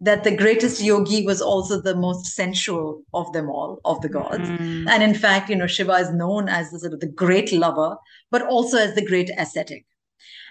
[0.00, 4.48] That the greatest yogi was also the most sensual of them all, of the gods.
[4.48, 4.88] Mm.
[4.88, 7.96] And in fact, you know, Shiva is known as the sort of the great lover,
[8.30, 9.84] but also as the great ascetic.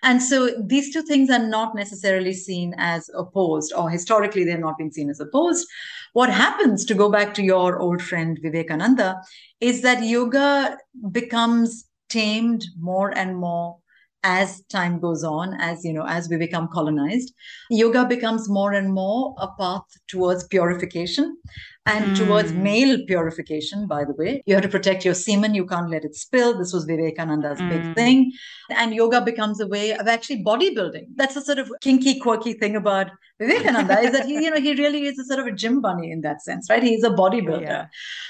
[0.03, 4.77] And so these two things are not necessarily seen as opposed, or historically they've not
[4.77, 5.67] been seen as opposed.
[6.13, 9.21] What happens, to go back to your old friend Vivekananda,
[9.59, 10.77] is that yoga
[11.11, 13.77] becomes tamed more and more
[14.23, 17.33] as time goes on, as you know, as we become colonized,
[17.69, 21.37] yoga becomes more and more a path towards purification
[21.85, 22.17] and mm.
[22.17, 24.43] towards male purification, by the way.
[24.45, 26.57] You have to protect your semen, you can't let it spill.
[26.57, 27.69] This was Vivekananda's mm.
[27.69, 27.93] big hmm.
[27.93, 28.31] thing.
[28.69, 31.05] And yoga becomes a way of actually bodybuilding.
[31.15, 34.73] That's a sort of kinky, quirky thing about Vivekananda is that he, you know, he
[34.73, 36.83] really is a sort of a gym bunny in that sense, right?
[36.83, 37.61] He's a bodybuilder.
[37.61, 37.85] Yeah.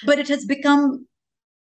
[0.05, 1.07] But it has become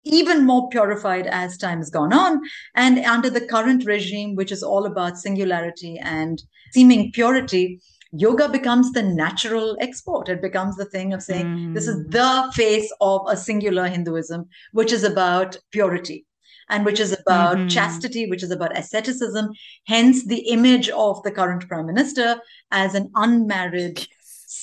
[0.06, 2.40] even more purified as time has gone on.
[2.74, 6.42] And under the current regime, which is all about singularity and
[6.72, 7.80] seeming purity,
[8.12, 10.28] yoga becomes the natural export.
[10.28, 11.74] It becomes the thing of saying, mm.
[11.74, 16.24] this is the face of a singular Hinduism, which is about purity
[16.68, 17.68] and which is about mm-hmm.
[17.68, 19.50] chastity, which is about asceticism.
[19.86, 22.40] Hence, the image of the current prime minister
[22.70, 24.06] as an unmarried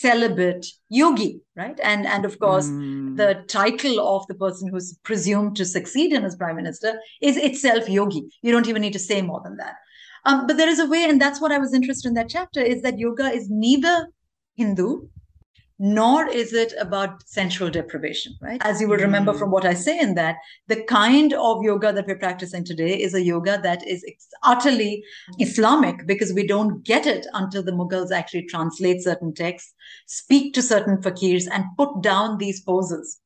[0.04, 1.80] celibate yogi, right?
[1.92, 3.16] And and of course, mm.
[3.22, 6.92] the title of the person who's presumed to succeed in as prime minister
[7.22, 8.24] is itself yogi.
[8.42, 9.76] You don't even need to say more than that.
[10.26, 12.62] Um, but there is a way, and that's what I was interested in that chapter,
[12.62, 13.96] is that yoga is neither
[14.56, 14.88] Hindu
[15.86, 18.62] nor is it about sensual deprivation, right?
[18.64, 19.38] As you will remember mm.
[19.38, 20.38] from what I say in that,
[20.70, 24.02] the kind of yoga that we're practicing today is a yoga that is
[24.44, 25.04] utterly
[25.40, 29.74] Islamic because we don't get it until the Mughals actually translate certain texts,
[30.06, 33.20] speak to certain fakirs, and put down these poses.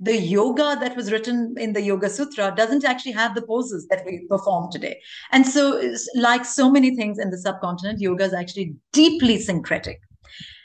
[0.00, 4.06] The yoga that was written in the Yoga Sutra doesn't actually have the poses that
[4.06, 4.98] we perform today.
[5.30, 10.00] And so, like so many things in the subcontinent, yoga is actually deeply syncretic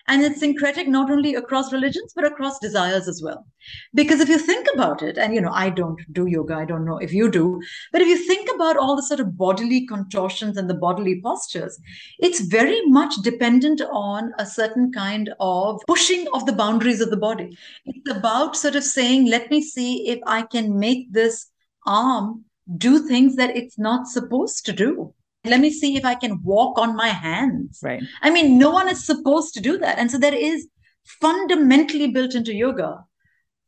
[0.08, 3.48] And it's syncretic not only across religions, but across desires as well.
[3.94, 6.84] Because if you think about it, and you know, I don't do yoga, I don't
[6.84, 7.62] know if you do,
[7.94, 11.80] but if you think about all the sort of bodily contortions and the bodily postures,
[12.20, 17.18] it's very much dependent on a certain kind of pushing of the boundaries of the
[17.18, 17.58] body.
[17.86, 21.50] It's about sort of saying, let me see if I can make this
[21.86, 22.44] arm
[22.78, 25.14] do things that it's not supposed to do
[25.46, 27.80] let me see if I can walk on my hands.
[27.84, 28.02] Right.
[28.22, 29.98] I mean, no one is supposed to do that.
[29.98, 30.68] And so there is
[31.04, 33.04] fundamentally built into yoga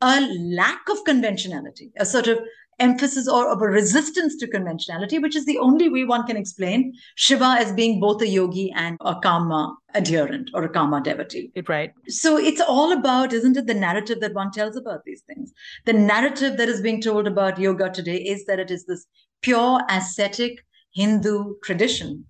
[0.02, 2.40] a lack of conventionality, a sort of
[2.80, 6.94] emphasis or of a resistance to conventionality, which is the only way one can explain
[7.16, 11.52] Shiva as being both a yogi and a kama adherent or a kama devotee.
[11.68, 11.92] Right.
[12.08, 15.54] So it's all about, isn't it, the narrative that one tells about these things?
[15.86, 19.06] The narrative that is being told about yoga today is that it is this
[19.42, 20.60] pure ascetic
[20.96, 22.26] Hindu tradition.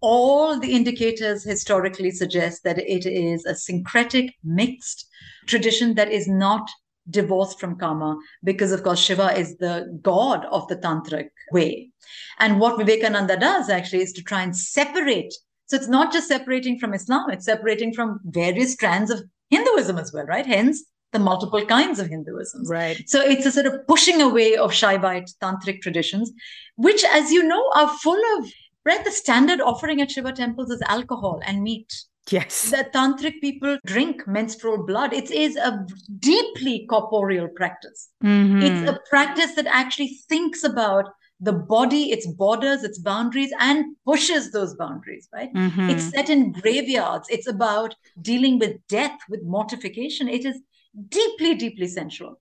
[0.00, 5.06] All the indicators historically suggest that it is a syncretic, mixed
[5.46, 6.68] tradition that is not
[7.10, 11.90] divorced from kama because of course shiva is the god of the tantric way.
[12.38, 15.34] And what vivekananda does actually is to try and separate.
[15.66, 20.12] So it's not just separating from islam it's separating from various strands of hinduism as
[20.12, 20.46] well right?
[20.46, 24.70] Hence the multiple kinds of hinduism right so it's a sort of pushing away of
[24.72, 26.32] shaivite tantric traditions
[26.76, 28.50] which as you know are full of
[28.84, 31.92] right the standard offering at shiva temples is alcohol and meat
[32.30, 32.70] Yes.
[32.70, 35.12] The tantric people drink menstrual blood.
[35.12, 35.84] It is a
[36.20, 38.10] deeply corporeal practice.
[38.22, 38.62] Mm-hmm.
[38.62, 41.08] It's a practice that actually thinks about
[41.40, 45.52] the body, its borders, its boundaries, and pushes those boundaries, right?
[45.52, 45.90] Mm-hmm.
[45.90, 47.26] It's set in graveyards.
[47.28, 50.28] It's about dealing with death, with mortification.
[50.28, 50.60] It is
[51.08, 52.40] deeply, deeply sensual.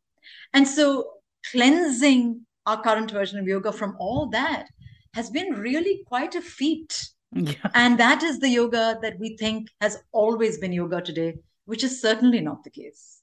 [0.53, 1.05] And so
[1.51, 4.67] cleansing our current version of yoga from all that
[5.13, 7.53] has been really quite a feat yeah.
[7.73, 11.35] and that is the yoga that we think has always been yoga today,
[11.65, 13.21] which is certainly not the case.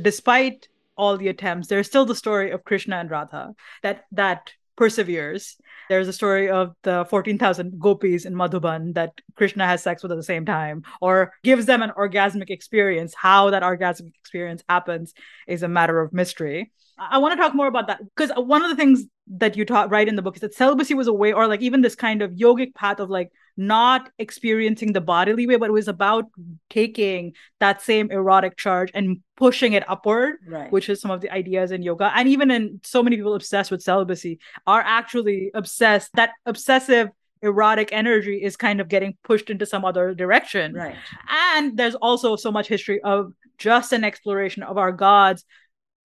[0.00, 5.58] Despite all the attempts, there's still the story of Krishna and Radha that that perseveres.
[5.90, 10.16] There's a story of the 14,000 gopis in Madhuban that Krishna has sex with at
[10.16, 13.12] the same time or gives them an orgasmic experience.
[13.14, 15.12] How that orgasmic experience happens
[15.46, 16.72] is a matter of mystery.
[16.98, 19.04] I want to talk more about that because one of the things
[19.36, 21.60] that you taught right in the book is that celibacy was a way, or like
[21.60, 25.72] even this kind of yogic path of like not experiencing the bodily way, but it
[25.72, 26.26] was about
[26.68, 30.70] taking that same erotic charge and pushing it upward, right.
[30.72, 32.12] which is some of the ideas in yoga.
[32.14, 37.08] And even in so many people obsessed with celibacy are actually obsessed, that obsessive
[37.42, 40.74] erotic energy is kind of getting pushed into some other direction.
[40.74, 40.96] Right.
[41.28, 45.44] And there's also so much history of just an exploration of our gods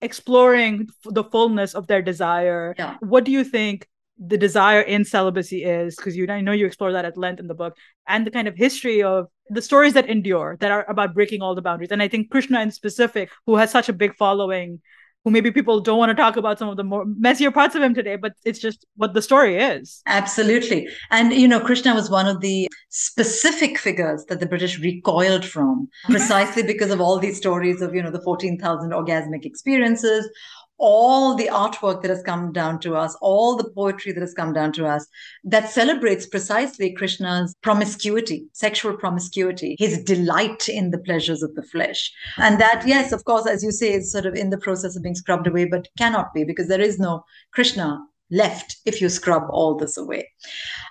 [0.02, 2.74] exploring the fullness of their desire.
[2.78, 2.96] Yeah.
[3.00, 3.86] What do you think
[4.18, 5.96] the desire in celibacy is?
[5.96, 8.48] Because you I know you explore that at length in the book, and the kind
[8.48, 11.90] of history of the stories that endure that are about breaking all the boundaries.
[11.90, 14.80] And I think Krishna in specific, who has such a big following,
[15.26, 17.82] who maybe people don't want to talk about some of the more messier parts of
[17.82, 20.00] him today, but it's just what the story is.
[20.06, 20.86] Absolutely.
[21.10, 25.88] And, you know, Krishna was one of the specific figures that the British recoiled from
[26.04, 30.30] precisely because of all these stories of, you know, the 14,000 orgasmic experiences,
[30.78, 34.52] all the artwork that has come down to us, all the poetry that has come
[34.52, 35.06] down to us
[35.44, 42.12] that celebrates precisely Krishna's promiscuity, sexual promiscuity, his delight in the pleasures of the flesh.
[42.36, 45.02] And that, yes, of course, as you say, is sort of in the process of
[45.02, 48.00] being scrubbed away, but cannot be because there is no Krishna
[48.30, 50.28] left if you scrub all this away.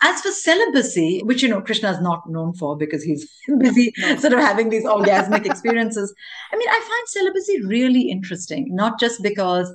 [0.02, 3.30] As for celibacy, which you know Krishna is not known for because he's
[3.60, 6.14] busy sort of having these orgasmic experiences,
[6.52, 9.74] I mean, I find celibacy really interesting, not just because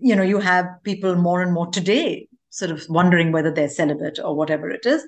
[0.00, 4.18] you know you have people more and more today sort of wondering whether they're celibate
[4.22, 5.06] or whatever it is.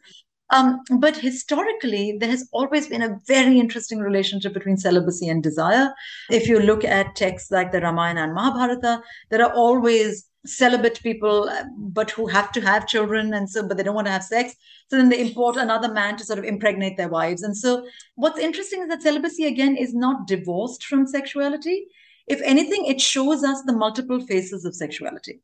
[0.54, 5.92] Um, but historically, there has always been a very interesting relationship between celibacy and desire.
[6.30, 11.50] If you look at texts like the Ramayana and Mahabharata, there are always celibate people
[11.76, 14.54] but who have to have children and so but they don't want to have sex.
[14.90, 17.42] So then they import another man to sort of impregnate their wives.
[17.42, 17.84] And so
[18.14, 21.86] what's interesting is that celibacy again is not divorced from sexuality.
[22.28, 25.40] If anything it shows us the multiple faces of sexuality.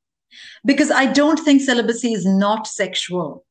[0.64, 3.44] Because i don't think celibacy is not sexual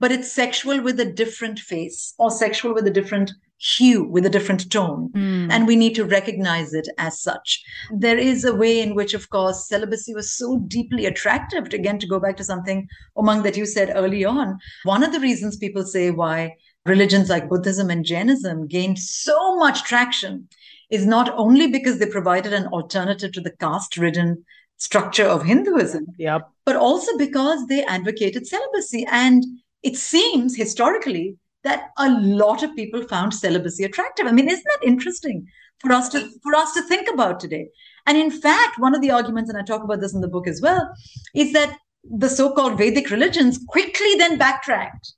[0.00, 4.30] but it's sexual with a different face or sexual with a different hue with a
[4.30, 5.50] different tone Mm.
[5.50, 7.60] and we need to recognize it as such
[8.04, 11.98] there is a way in which of course celibacy was so deeply attractive to, again
[11.98, 12.86] to go back to something
[13.16, 16.54] umang that you said early on one of the reasons people say why
[16.86, 20.46] religions like buddhism and jainism gained so much traction
[20.90, 24.44] is not only because they provided an alternative to the caste ridden
[24.78, 26.06] structure of Hinduism.
[26.18, 26.48] Yep.
[26.64, 29.06] But also because they advocated celibacy.
[29.10, 29.44] And
[29.82, 34.26] it seems historically that a lot of people found celibacy attractive.
[34.26, 35.46] I mean, isn't that interesting
[35.80, 37.68] for us to for us to think about today?
[38.06, 40.48] And in fact, one of the arguments, and I talk about this in the book
[40.48, 40.90] as well,
[41.34, 45.12] is that the so-called Vedic religions quickly then backtracked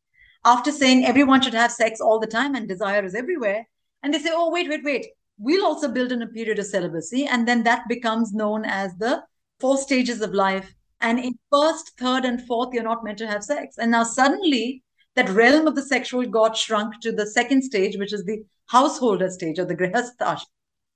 [0.45, 3.67] after saying everyone should have sex all the time and desire is everywhere.
[4.03, 5.07] And they say, oh, wait, wait, wait.
[5.39, 7.27] We'll also build in a period of celibacy.
[7.27, 9.23] And then that becomes known as the
[9.59, 10.75] four stages of life.
[11.01, 13.77] And in first, third, and fourth, you're not meant to have sex.
[13.79, 14.83] And now suddenly
[15.17, 19.31] that realm of the sexual got shrunk to the second stage, which is the householder
[19.31, 20.41] stage or the grihastha,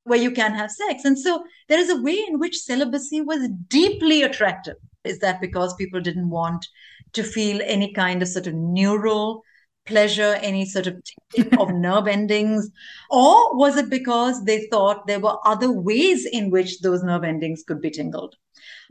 [0.04, 1.04] where you can have sex.
[1.04, 4.76] And so there is a way in which celibacy was deeply attractive.
[5.04, 6.66] Is that because people didn't want
[7.12, 9.42] to feel any kind of sort of neural
[9.86, 11.02] pleasure, any sort of
[11.34, 12.70] tingling of nerve endings?
[13.10, 17.62] Or was it because they thought there were other ways in which those nerve endings
[17.66, 18.36] could be tingled?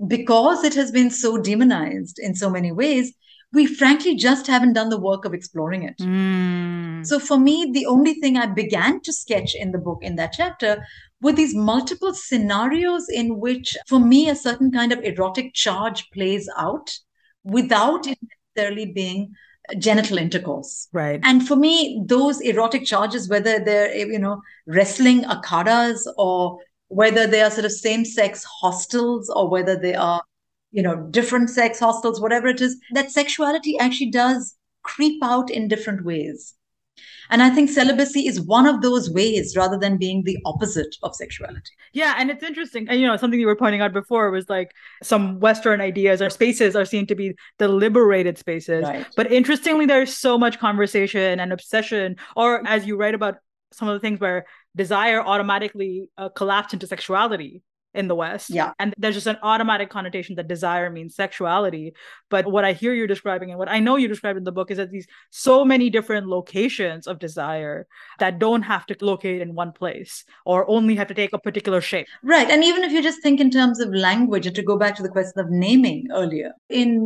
[0.07, 3.13] Because it has been so demonized in so many ways,
[3.53, 5.97] we frankly just haven't done the work of exploring it.
[5.99, 7.05] Mm.
[7.05, 10.33] So for me, the only thing I began to sketch in the book in that
[10.33, 10.83] chapter
[11.21, 16.49] were these multiple scenarios in which, for me, a certain kind of erotic charge plays
[16.57, 16.97] out
[17.43, 18.17] without it
[18.55, 19.33] necessarily being
[19.77, 20.87] genital intercourse.
[20.91, 21.19] Right.
[21.23, 27.41] And for me, those erotic charges, whether they're, you know, wrestling akhadas or whether they
[27.41, 30.21] are sort of same sex hostels or whether they are,
[30.71, 35.67] you know, different sex hostels, whatever it is, that sexuality actually does creep out in
[35.67, 36.53] different ways.
[37.29, 41.15] And I think celibacy is one of those ways rather than being the opposite of
[41.15, 41.71] sexuality.
[41.93, 42.15] Yeah.
[42.17, 42.87] And it's interesting.
[42.89, 44.71] And, you know, something you were pointing out before was like
[45.01, 48.83] some Western ideas or spaces are seen to be the liberated spaces.
[48.83, 49.07] Right.
[49.15, 53.35] But interestingly, there's so much conversation and obsession, or as you write about
[53.71, 57.63] some of the things where desire automatically uh, collapsed into sexuality
[57.93, 58.49] in the West.
[58.49, 58.73] Yeah.
[58.79, 61.93] And there's just an automatic connotation that desire means sexuality.
[62.29, 64.71] But what I hear you describing and what I know you described in the book
[64.71, 67.87] is that these so many different locations of desire
[68.19, 71.81] that don't have to locate in one place or only have to take a particular
[71.81, 72.07] shape.
[72.23, 72.49] Right.
[72.49, 75.03] And even if you just think in terms of language, and to go back to
[75.03, 76.99] the question of naming earlier, in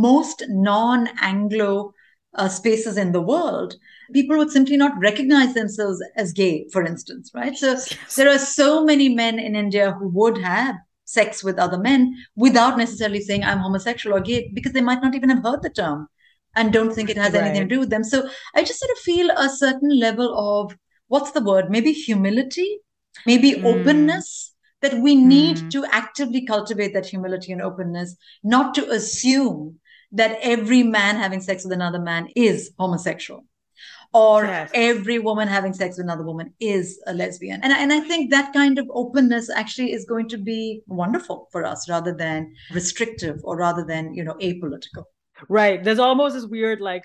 [0.00, 1.92] most non Anglo
[2.34, 3.74] uh, spaces in the world,
[4.12, 7.56] people would simply not recognize themselves as gay, for instance, right?
[7.56, 8.14] So yes.
[8.16, 12.78] there are so many men in India who would have sex with other men without
[12.78, 16.08] necessarily saying I'm homosexual or gay because they might not even have heard the term
[16.56, 17.42] and don't think it has right.
[17.42, 18.04] anything to do with them.
[18.04, 20.76] So I just sort of feel a certain level of
[21.08, 21.70] what's the word?
[21.70, 22.78] Maybe humility,
[23.26, 23.64] maybe mm.
[23.64, 24.50] openness.
[24.82, 25.70] That we need mm.
[25.70, 29.80] to actively cultivate that humility and openness, not to assume
[30.14, 33.44] that every man having sex with another man is homosexual
[34.14, 34.70] or yes.
[34.72, 37.60] every woman having sex with another woman is a lesbian.
[37.62, 41.64] And, and I think that kind of openness actually is going to be wonderful for
[41.64, 45.04] us rather than restrictive or rather than, you know, apolitical.
[45.48, 45.82] Right.
[45.82, 47.02] There's almost this weird like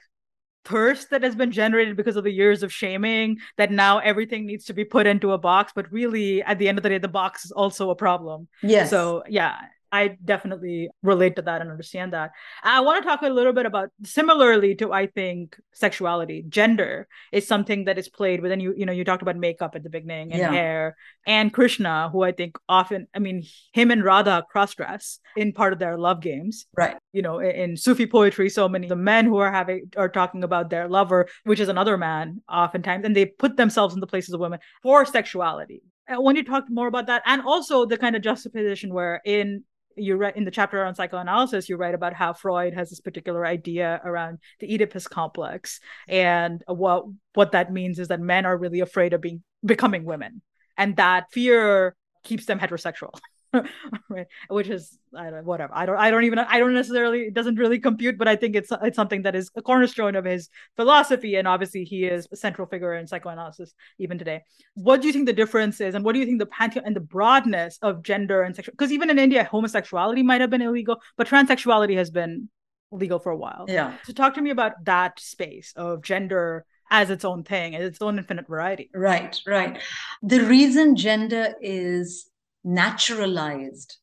[0.66, 4.66] thirst that has been generated because of the years of shaming that now everything needs
[4.66, 7.08] to be put into a box but really at the end of the day the
[7.08, 9.56] box is also a problem yes so yeah
[9.92, 12.32] I definitely relate to that and understand that.
[12.64, 17.48] I want to talk a little bit about similarly to I think sexuality, gender is
[17.48, 18.74] something that is played within you.
[18.76, 20.52] You know, you talked about makeup at the beginning and yeah.
[20.52, 25.54] hair, and Krishna, who I think often, I mean, him and Radha cross dress in
[25.54, 26.66] part of their love games.
[26.76, 26.98] Right.
[27.14, 30.44] You know, in, in Sufi poetry, so many the men who are having are talking
[30.44, 34.34] about their lover, which is another man, oftentimes, and they put themselves in the places
[34.34, 35.82] of women for sexuality
[36.18, 39.64] when you talk more about that and also the kind of juxtaposition where in
[40.00, 43.46] you write in the chapter on psychoanalysis you write about how freud has this particular
[43.46, 48.80] idea around the oedipus complex and what what that means is that men are really
[48.80, 50.42] afraid of being becoming women.
[50.78, 53.12] And that fear keeps them heterosexual
[54.10, 54.28] right.
[54.48, 55.74] Which is I don't, whatever.
[55.76, 58.56] I don't i don't even i don't necessarily it doesn't really compute but i think
[58.56, 62.36] it's it's something that is a cornerstone of his philosophy and obviously he is a
[62.36, 64.44] central figure in psychoanalysis even today.
[64.76, 66.96] What do you think the difference is and what do you think the pantheon and
[66.96, 70.98] the broadness of gender and sexual because even in india homosexuality might have been illegal
[71.18, 72.50] but transsexuality has been
[72.92, 73.66] legal for a while.
[73.68, 73.96] Yeah.
[74.04, 78.02] So talk to me about that space of gender as its own thing as its
[78.02, 78.90] own infinite variety.
[78.94, 79.80] Right right.
[80.24, 82.29] The reason gender is
[82.64, 83.98] naturalized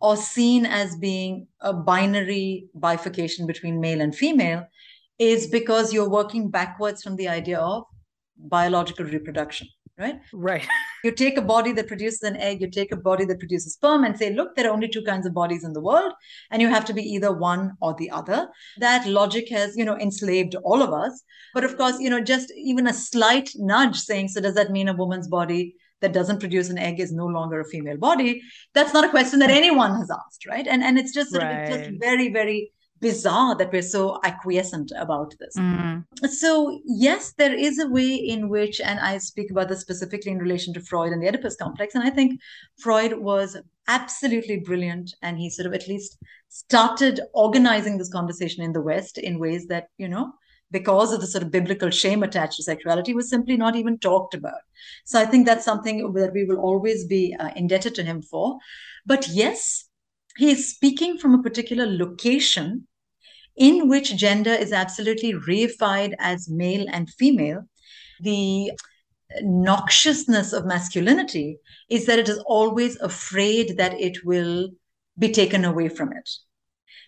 [0.00, 4.66] or seen as being a binary bifurcation between male and female
[5.18, 7.84] is because you're working backwards from the idea of
[8.36, 9.66] biological reproduction
[9.98, 10.20] right?
[10.32, 10.66] Right.
[11.04, 14.02] You take a body that produces an egg you take a body that produces sperm
[14.02, 16.12] and say look there are only two kinds of bodies in the world
[16.50, 18.48] and you have to be either one or the other.
[18.78, 21.22] That logic has you know enslaved all of us.
[21.54, 24.88] But of course you know just even a slight nudge saying so does that mean
[24.88, 28.40] a woman's body that doesn't produce an egg is no longer a female body.
[28.74, 30.66] That's not a question that anyone has asked, right?
[30.66, 31.68] And and it's just, right.
[31.68, 35.54] it's just very, very bizarre that we're so acquiescent about this.
[35.56, 36.04] Mm.
[36.28, 40.38] So, yes, there is a way in which, and I speak about this specifically in
[40.38, 42.40] relation to Freud and the Oedipus complex, and I think
[42.78, 46.18] Freud was absolutely brilliant, and he sort of at least
[46.48, 50.32] started organizing this conversation in the West in ways that, you know,
[50.70, 54.34] because of the sort of biblical shame attached to sexuality was simply not even talked
[54.34, 54.60] about.
[55.04, 58.58] So I think that's something that we will always be uh, indebted to him for.
[59.06, 59.86] But yes,
[60.36, 62.86] he is speaking from a particular location
[63.56, 67.62] in which gender is absolutely reified as male and female.
[68.20, 68.72] The
[69.42, 71.58] noxiousness of masculinity
[71.88, 74.70] is that it is always afraid that it will
[75.18, 76.30] be taken away from it.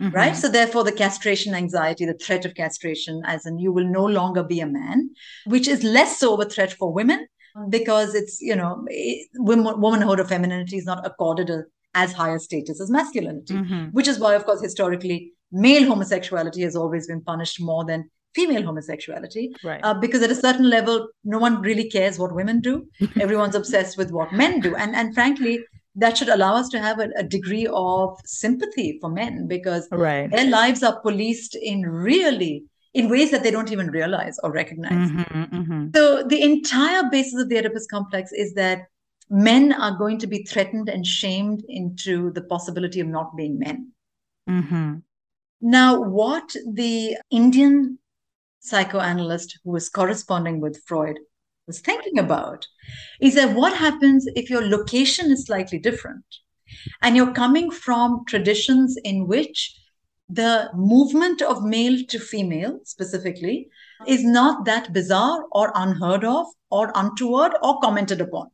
[0.01, 0.17] Mm-hmm.
[0.17, 0.37] Right.
[0.37, 4.43] So, therefore, the castration anxiety, the threat of castration, as in you will no longer
[4.43, 5.11] be a man,
[5.45, 7.27] which is less so of a threat for women
[7.69, 12.81] because it's, you know, it, womanhood or femininity is not accorded a as higher status
[12.81, 13.87] as masculinity, mm-hmm.
[13.87, 18.63] which is why, of course, historically, male homosexuality has always been punished more than female
[18.63, 19.53] homosexuality.
[19.65, 19.81] Right.
[19.83, 22.87] Uh, because at a certain level, no one really cares what women do.
[23.21, 24.77] Everyone's obsessed with what men do.
[24.77, 25.65] And, and frankly,
[26.01, 30.31] that should allow us to have a, a degree of sympathy for men because right.
[30.31, 35.11] their lives are policed in really in ways that they don't even realize or recognize.
[35.11, 35.87] Mm-hmm, mm-hmm.
[35.95, 38.87] So the entire basis of the Oedipus complex is that
[39.29, 43.93] men are going to be threatened and shamed into the possibility of not being men.
[44.49, 44.97] Mm-hmm.
[45.61, 47.99] Now, what the Indian
[48.61, 51.19] psychoanalyst who was corresponding with Freud
[51.71, 52.67] was thinking about
[53.21, 56.25] is that what happens if your location is slightly different
[57.03, 59.77] and you're coming from traditions in which
[60.29, 63.69] the movement of male to female specifically
[64.07, 68.49] is not that bizarre or unheard of or untoward or commented upon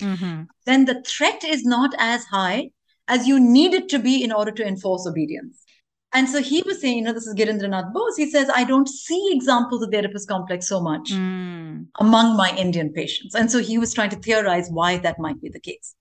[0.00, 0.42] mm-hmm.
[0.66, 2.70] then the threat is not as high
[3.08, 5.64] as you need it to be in order to enforce obedience.
[6.14, 8.16] And so he was saying, you know, this is Girindranath Bose.
[8.16, 11.86] He says, I don't see examples of the Oedipus complex so much mm.
[12.00, 13.34] among my Indian patients.
[13.34, 15.94] And so he was trying to theorize why that might be the case.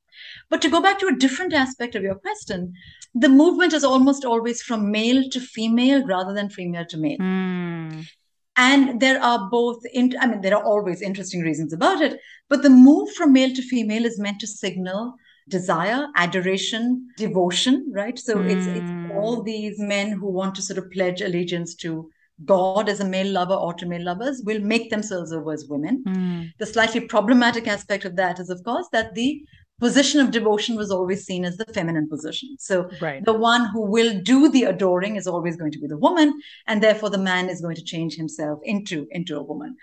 [0.50, 2.74] But to go back to a different aspect of your question,
[3.14, 7.18] the movement is almost always from male to female rather than female to male.
[7.20, 8.08] Mm.
[8.56, 12.64] And there are both, in, I mean, there are always interesting reasons about it, but
[12.64, 15.16] the move from male to female is meant to signal
[15.48, 18.18] desire, adoration, devotion, right?
[18.20, 18.50] So mm.
[18.50, 19.12] it's, it's hmm.
[19.12, 22.10] all these men who want to sort of pledge allegiance to
[22.46, 26.04] God as a male lover or to male lovers will make themselves over as women.
[26.08, 26.52] Mm.
[26.60, 29.44] The slightly problematic aspect of that is, of course, that the
[29.80, 32.56] position of devotion was always seen as the feminine position.
[32.60, 33.24] So right.
[33.24, 36.82] the one who will do the adoring is always going to be the woman, and
[36.82, 39.76] therefore the man is going to change himself into into a woman.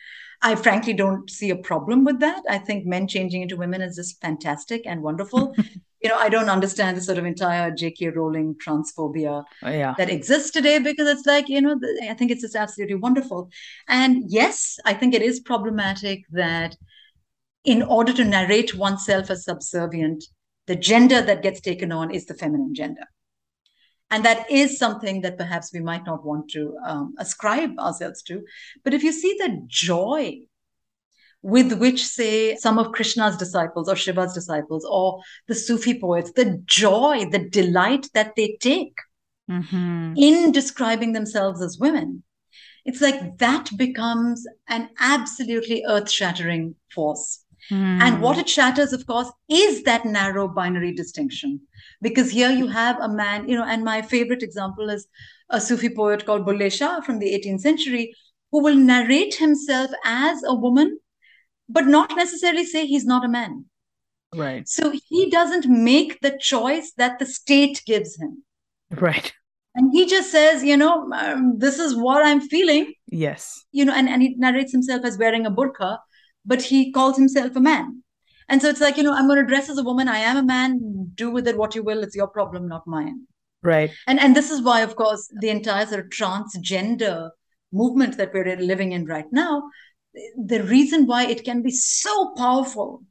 [0.44, 2.42] I frankly don't see a problem with that.
[2.48, 5.54] I think men changing into women is just fantastic and wonderful.
[6.02, 8.10] you know, I don't understand the sort of entire J.K.
[8.10, 9.94] Rowling transphobia oh, yeah.
[9.96, 13.48] that exists today because it's like, you know, I think it's just absolutely wonderful.
[13.88, 16.76] And yes, I think it is problematic that
[17.64, 20.24] in order to narrate oneself as subservient,
[20.66, 23.06] the gender that gets taken on is the feminine gender.
[24.14, 28.44] And that is something that perhaps we might not want to um, ascribe ourselves to.
[28.84, 30.42] But if you see the joy
[31.42, 36.62] with which, say, some of Krishna's disciples or Shiva's disciples or the Sufi poets, the
[36.64, 38.96] joy, the delight that they take
[39.50, 40.14] mm-hmm.
[40.16, 42.22] in describing themselves as women,
[42.84, 48.00] it's like that becomes an absolutely earth shattering force Mm.
[48.00, 51.60] And what it shatters, of course, is that narrow binary distinction.
[52.04, 55.06] Because here you have a man, you know, and my favorite example is
[55.50, 58.14] a Sufi poet called Bulle Shah from the 18th century,
[58.52, 60.98] who will narrate himself as a woman,
[61.68, 63.64] but not necessarily say he's not a man.
[64.34, 64.68] Right.
[64.68, 68.44] So he doesn't make the choice that the state gives him.
[68.90, 69.32] Right.
[69.74, 72.92] And he just says, you know, um, this is what I'm feeling.
[73.06, 73.64] Yes.
[73.72, 75.98] You know, and, and he narrates himself as wearing a burqa
[76.44, 78.02] but he calls himself a man.
[78.48, 80.08] And so it's like, you know, I'm going to dress as a woman.
[80.08, 81.10] I am a man.
[81.14, 82.02] Do with it what you will.
[82.02, 83.26] It's your problem, not mine.
[83.62, 83.90] Right.
[84.06, 87.30] And and this is why, of course, the entire sort of transgender
[87.72, 89.70] movement that we're living in right now,
[90.36, 93.02] the reason why it can be so powerful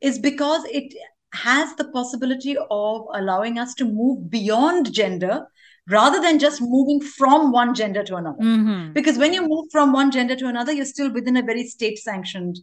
[0.00, 0.92] is because it
[1.32, 5.46] has the possibility of allowing us to move beyond gender
[5.88, 8.38] rather than just moving from one gender to another.
[8.38, 8.92] Mm-hmm.
[8.92, 11.98] Because when you move from one gender to another, you're still within a very state
[11.98, 12.58] sanctioned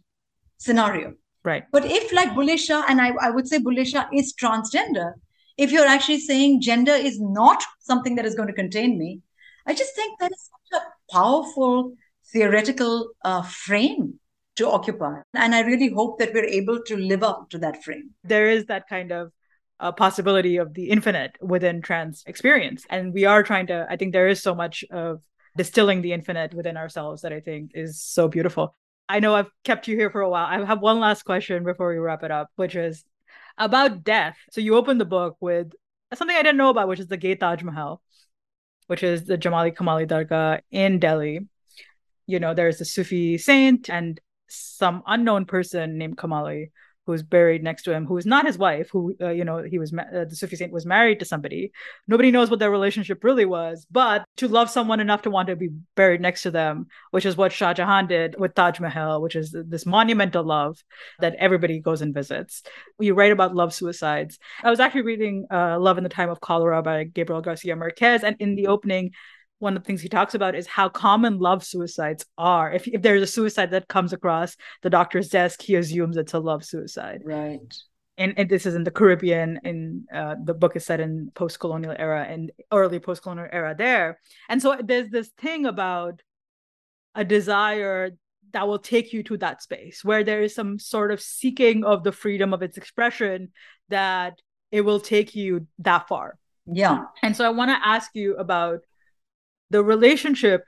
[0.58, 1.14] scenario.
[1.44, 1.64] Right.
[1.70, 5.12] But if, like Bulle Shah, and I, I would say Bulle Shah is transgender,
[5.56, 9.20] if you're actually saying gender is not something that is going to contain me,
[9.66, 11.92] I just think that is such a powerful
[12.32, 14.18] theoretical uh, frame
[14.56, 15.20] to occupy.
[15.34, 18.10] And I really hope that we're able to live up to that frame.
[18.24, 19.32] There is that kind of
[19.80, 22.86] uh, possibility of the infinite within trans experience.
[22.88, 25.20] And we are trying to, I think there is so much of
[25.56, 28.76] distilling the infinite within ourselves that I think is so beautiful.
[29.08, 30.46] I know I've kept you here for a while.
[30.46, 33.04] I have one last question before we wrap it up, which is
[33.58, 34.36] about death.
[34.50, 35.72] So you open the book with
[36.14, 38.00] something I didn't know about, which is the Gate Taj Mahal,
[38.86, 41.46] which is the Jamali Kamali Dargah in Delhi.
[42.26, 46.70] You know, there's a Sufi saint and some unknown person named Kamali
[47.06, 49.78] who's buried next to him, who is not his wife, who uh, you know he
[49.78, 51.72] was ma- uh, the Sufi saint was married to somebody.
[52.08, 55.56] Nobody knows what their relationship really was, but to love someone enough to want to
[55.56, 59.36] be buried next to them, which is what Shah Jahan did with Taj Mahal, which
[59.36, 60.82] is this monumental love
[61.20, 62.62] that everybody goes and visits.
[62.98, 64.38] You write about love suicides.
[64.62, 68.24] I was actually reading uh, Love in the Time of Cholera by Gabriel Garcia Marquez,
[68.24, 69.12] and in the opening
[69.64, 72.72] one of the things he talks about is how common love suicides are.
[72.72, 76.38] If, if there's a suicide that comes across the doctor's desk, he assumes it's a
[76.38, 77.22] love suicide.
[77.24, 77.74] Right.
[78.16, 79.58] And, and this is in the Caribbean.
[79.64, 84.20] In uh, the book is set in post-colonial era and early post-colonial era there.
[84.48, 86.22] And so there's this thing about
[87.14, 88.10] a desire
[88.52, 92.04] that will take you to that space where there is some sort of seeking of
[92.04, 93.50] the freedom of its expression
[93.88, 94.34] that
[94.70, 96.38] it will take you that far.
[96.66, 97.06] Yeah.
[97.22, 98.80] And so I want to ask you about
[99.70, 100.64] the relationship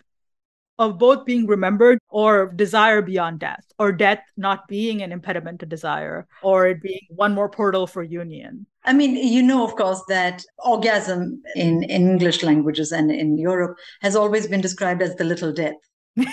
[0.79, 5.67] of both being remembered or desire beyond death, or death not being an impediment to
[5.67, 8.67] desire, or it being one more portal for union.
[8.85, 13.79] I mean, you know, of course, that orgasm in, in English languages and in Europe
[14.03, 15.75] has always been described as the little death.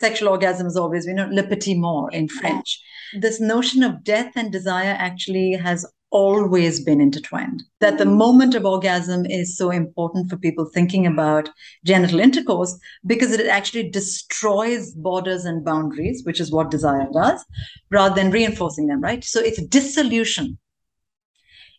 [0.00, 2.80] Sexual orgasm has always been you know, le petit mort in French.
[3.20, 7.62] This notion of death and desire actually has always been intertwined.
[7.80, 11.48] That the moment of orgasm is so important for people thinking about
[11.84, 17.44] genital intercourse because it actually destroys borders and boundaries, which is what desire does,
[17.90, 19.24] rather than reinforcing them, right?
[19.24, 20.58] So it's dissolution.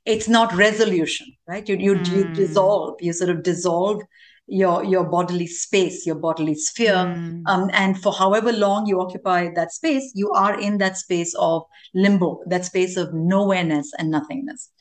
[0.05, 1.67] It's not resolution, right?
[1.67, 2.07] You, you, mm.
[2.07, 2.33] you hmm.
[2.33, 4.01] dissolve, you sort of dissolve
[4.47, 7.41] your your bodily space your bodily sphere mm.
[7.45, 11.63] um, and for however long you occupy that space you are in that space of
[11.93, 14.71] limbo that space of nowhereness and nothingness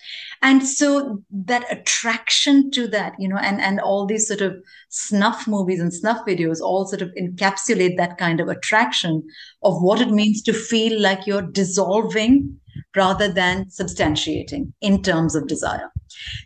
[0.42, 4.56] and so that attraction to that you know and and all these sort of
[4.88, 9.22] snuff movies and snuff videos all sort of encapsulate that kind of attraction
[9.62, 12.59] of what it means to feel like you're dissolving
[12.96, 15.90] rather than substantiating in terms of desire.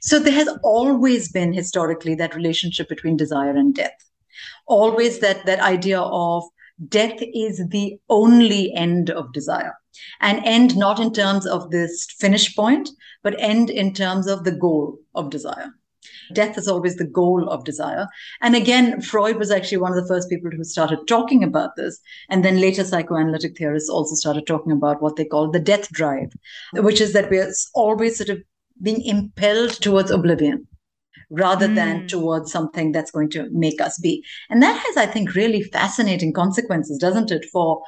[0.01, 3.97] So there has always been historically that relationship between desire and death.
[4.67, 6.45] Always that, that idea of
[6.89, 9.75] death is the only end of desire.
[10.21, 12.91] And end not in terms of this finish point,
[13.23, 15.73] but end in terms of the goal of desire.
[16.33, 18.07] Death is always the goal of desire.
[18.41, 22.01] And again, Freud was actually one of the first people who started talking about this.
[22.29, 26.33] And then later psychoanalytic theorists also started talking about what they call the death drive,
[26.75, 28.43] which is that we're always sort of
[28.83, 30.67] being impelled towards oblivion
[31.31, 31.75] rather mm.
[31.75, 34.25] than towards something that's going to make us be.
[34.51, 37.83] And that has, I think, really fascinating consequences, doesn't it, for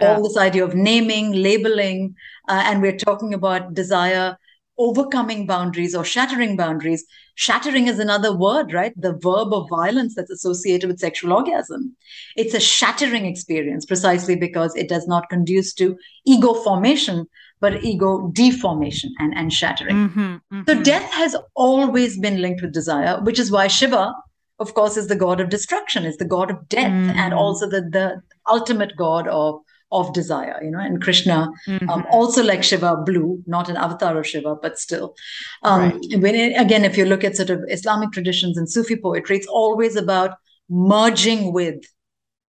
[0.00, 0.14] yeah.
[0.14, 2.14] all this idea of naming, labeling,
[2.48, 4.36] uh, and we're talking about desire
[4.80, 7.04] overcoming boundaries or shattering boundaries.
[7.34, 8.94] Shattering is another word, right?
[8.96, 11.94] The verb of violence that's associated with sexual orgasm.
[12.34, 17.26] It's a shattering experience precisely because it does not conduce to ego formation,
[17.60, 19.96] but ego deformation and, and shattering.
[19.96, 20.62] Mm-hmm, mm-hmm.
[20.66, 24.14] So death has always been linked with desire, which is why Shiva,
[24.58, 27.18] of course, is the god of destruction, is the god of death, mm-hmm.
[27.18, 29.60] and also the, the ultimate god of
[29.92, 31.90] of desire, you know, and Krishna, mm-hmm.
[31.90, 35.14] um, also like Shiva, blue, not an avatar of Shiva, but still.
[35.62, 36.20] Um, right.
[36.20, 39.46] when it, again, if you look at sort of Islamic traditions and Sufi poetry, it's
[39.46, 40.36] always about
[40.68, 41.82] merging with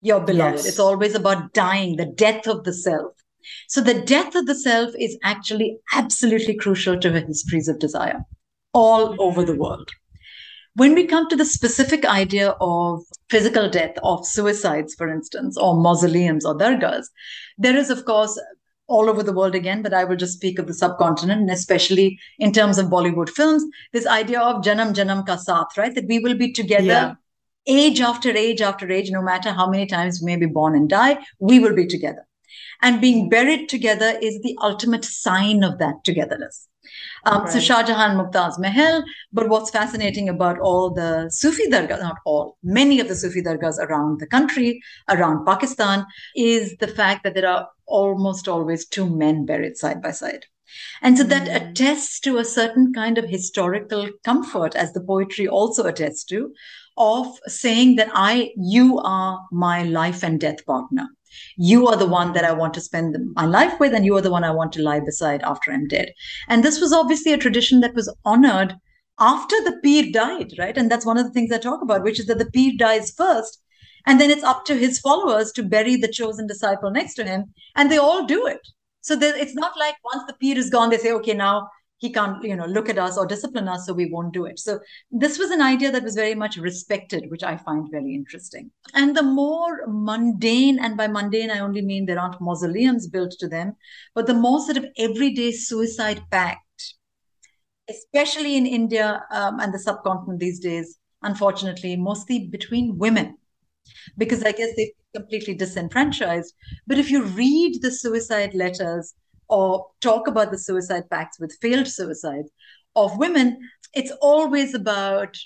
[0.03, 0.57] your beloved.
[0.57, 0.66] Yes.
[0.66, 3.12] It's always about dying, the death of the self.
[3.68, 8.20] So the death of the self is actually absolutely crucial to the histories of desire
[8.74, 9.91] all over the world.
[10.74, 15.74] When we come to the specific idea of physical death, of suicides, for instance, or
[15.74, 17.06] mausoleums or dargahs,
[17.56, 18.38] there is, of course,
[18.86, 22.18] all over the world again, but I will just speak of the subcontinent, and especially
[22.38, 25.94] in terms of Bollywood films, this idea of Janam Janam Ka Saath, right?
[25.94, 27.14] That we will be together yeah.
[27.66, 30.88] age after age after age, no matter how many times we may be born and
[30.88, 32.26] die, we will be together.
[32.80, 36.67] And being buried together is the ultimate sign of that togetherness.
[37.24, 37.52] Um, right.
[37.52, 39.04] So Shah Jahan, Mumtaz Mahal.
[39.32, 43.78] But what's fascinating about all the Sufi dargahs, not all, many of the Sufi dargahs
[43.78, 46.06] around the country, around Pakistan,
[46.36, 50.46] is the fact that there are almost always two men buried side by side.
[51.00, 51.70] And so that mm.
[51.70, 56.52] attests to a certain kind of historical comfort, as the poetry also attests to,
[56.96, 61.08] of saying that I, you are my life and death partner.
[61.57, 64.20] You are the one that I want to spend my life with, and you are
[64.22, 66.12] the one I want to lie beside after I'm dead.
[66.49, 68.76] And this was obviously a tradition that was honored
[69.20, 70.76] after the pir died, right?
[70.76, 73.11] And that's one of the things I talk about, which is that the pir dies
[73.11, 73.61] first.
[74.07, 77.53] And then it's up to his followers to bury the chosen disciple next to him.
[77.74, 78.61] And they all do it.
[79.01, 81.68] So it's not like once the pir is gone, they say, okay, now
[81.99, 84.59] he can't you know look at us or discipline us so we won't do it.
[84.59, 84.80] So
[85.11, 88.70] this was an idea that was very much respected which i find very interesting.
[88.94, 93.49] And the more mundane and by mundane i only mean there aren't mausoleums built to
[93.49, 93.74] them
[94.14, 96.94] but the more sort of everyday suicide pact
[97.90, 103.36] especially in india um, and the subcontinent these days unfortunately mostly between women
[104.16, 106.55] because i guess they're completely disenfranchised.
[106.86, 109.14] But if you read the suicide letters
[109.49, 112.51] or talk about the suicide pacts with failed suicides
[112.96, 113.59] of women,
[113.94, 115.36] it's always about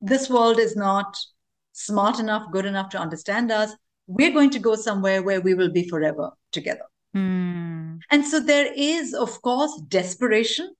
[0.00, 1.16] this world is not
[1.72, 3.74] smart enough, good enough to understand us.
[4.06, 6.84] We're going to go somewhere where we will be forever together.
[7.16, 8.00] Mm.
[8.10, 10.74] And so there is, of course, desperation.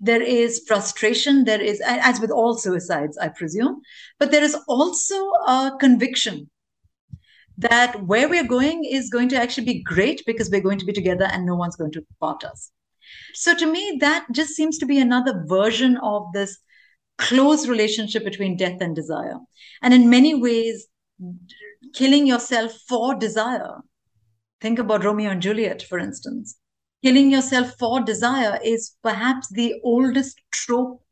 [0.00, 1.44] There is frustration.
[1.44, 3.80] There is, as with all suicides, I presume,
[4.18, 6.50] but there is also a conviction
[7.58, 10.92] that where we're going is going to actually be great because we're going to be
[10.92, 12.70] together and no one's going to part us.
[13.34, 16.58] So to me, that just seems to be another version of this
[17.18, 19.38] close relationship between death and desire.
[19.82, 20.86] And in many ways,
[21.94, 23.76] killing yourself for desire.
[24.60, 26.56] Think about Romeo and Juliet, for instance.
[27.02, 31.02] Killing yourself for desire is perhaps the oldest trope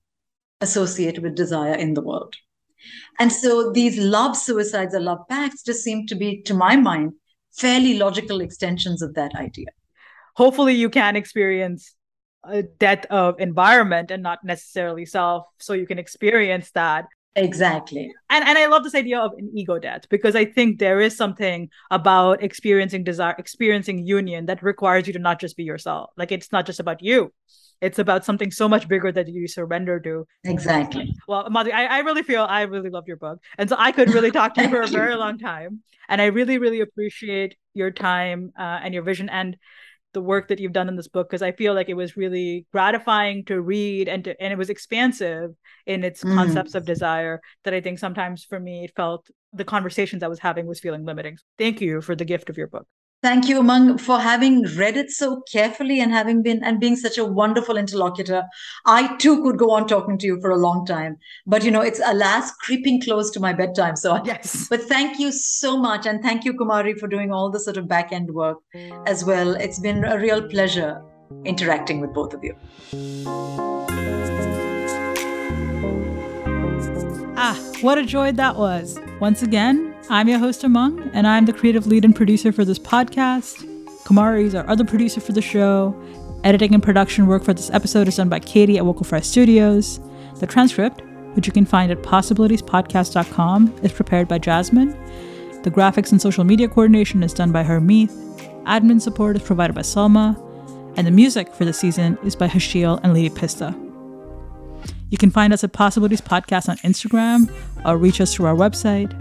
[0.61, 2.35] associated with desire in the world.
[3.19, 7.13] And so these love suicides or love pacts just seem to be, to my mind,
[7.53, 9.67] fairly logical extensions of that idea.
[10.37, 11.95] Hopefully, you can experience
[12.43, 17.07] a death of environment and not necessarily self, so you can experience that.
[17.37, 18.13] Exactly.
[18.31, 21.17] And and I love this idea of an ego death because I think there is
[21.17, 26.11] something about experiencing desire, experiencing union that requires you to not just be yourself.
[26.17, 27.33] Like it's not just about you
[27.85, 30.27] it's about something so much bigger that you surrender to.
[30.45, 31.15] Exactly.
[31.29, 33.41] Well, Madhavi, I, I really feel I really love your book.
[33.59, 35.83] And so I could really talk to you for a very long time.
[36.09, 39.57] And I really, really appreciate your time uh, and your vision and
[40.15, 42.67] the work that you've done in this book because I feel like it was really
[42.73, 45.51] gratifying to read and to and it was expansive
[45.87, 46.35] in its mm.
[46.35, 50.39] concepts of desire that I think sometimes for me it felt the conversations I was
[50.39, 51.37] having was feeling limiting.
[51.59, 52.87] Thank you for the gift of your book.
[53.25, 57.17] Thank you, Umang, for having read it so carefully and having been and being such
[57.17, 58.43] a wonderful interlocutor.
[58.85, 61.17] I too could go on talking to you for a long time,
[61.47, 63.97] but you know, it's alas creeping close to my bedtime.
[63.97, 64.69] So yes.
[64.69, 67.89] But thank you so much, and thank you, Kumari, for doing all the sort of
[67.89, 68.59] back end work
[69.07, 69.55] as well.
[69.55, 71.03] It's been a real pleasure
[71.47, 72.55] interacting with both of you.
[77.39, 79.01] Ah, what a joy that was!
[79.19, 82.79] Once again, I'm your host, Umang, and I'm the creative lead and producer for this
[82.79, 83.65] podcast.
[84.05, 85.99] Kamari is our other producer for the show.
[86.45, 90.01] Editing and production work for this episode is done by Katie at Vocal Fry Studios.
[90.41, 91.01] The transcript,
[91.33, 94.91] which you can find at possibilitiespodcast.com, is prepared by Jasmine.
[95.63, 98.13] The graphics and social media coordination is done by Hermeeth.
[98.65, 100.39] Admin support is provided by Salma.
[100.99, 103.75] And the music for the season is by Hashil and Lady Pista.
[105.09, 107.51] You can find us at Possibilities Podcast on Instagram
[107.87, 109.19] or reach us through our website.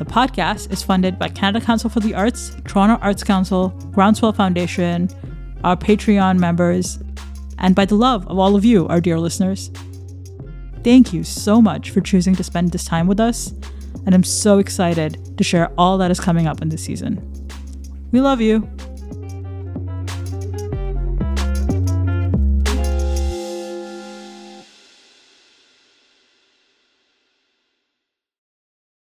[0.00, 5.10] The podcast is funded by Canada Council for the Arts, Toronto Arts Council, Groundswell Foundation,
[5.62, 6.98] our Patreon members,
[7.58, 9.70] and by the love of all of you, our dear listeners.
[10.82, 13.52] Thank you so much for choosing to spend this time with us,
[14.06, 17.20] and I'm so excited to share all that is coming up in this season.
[18.10, 18.70] We love you.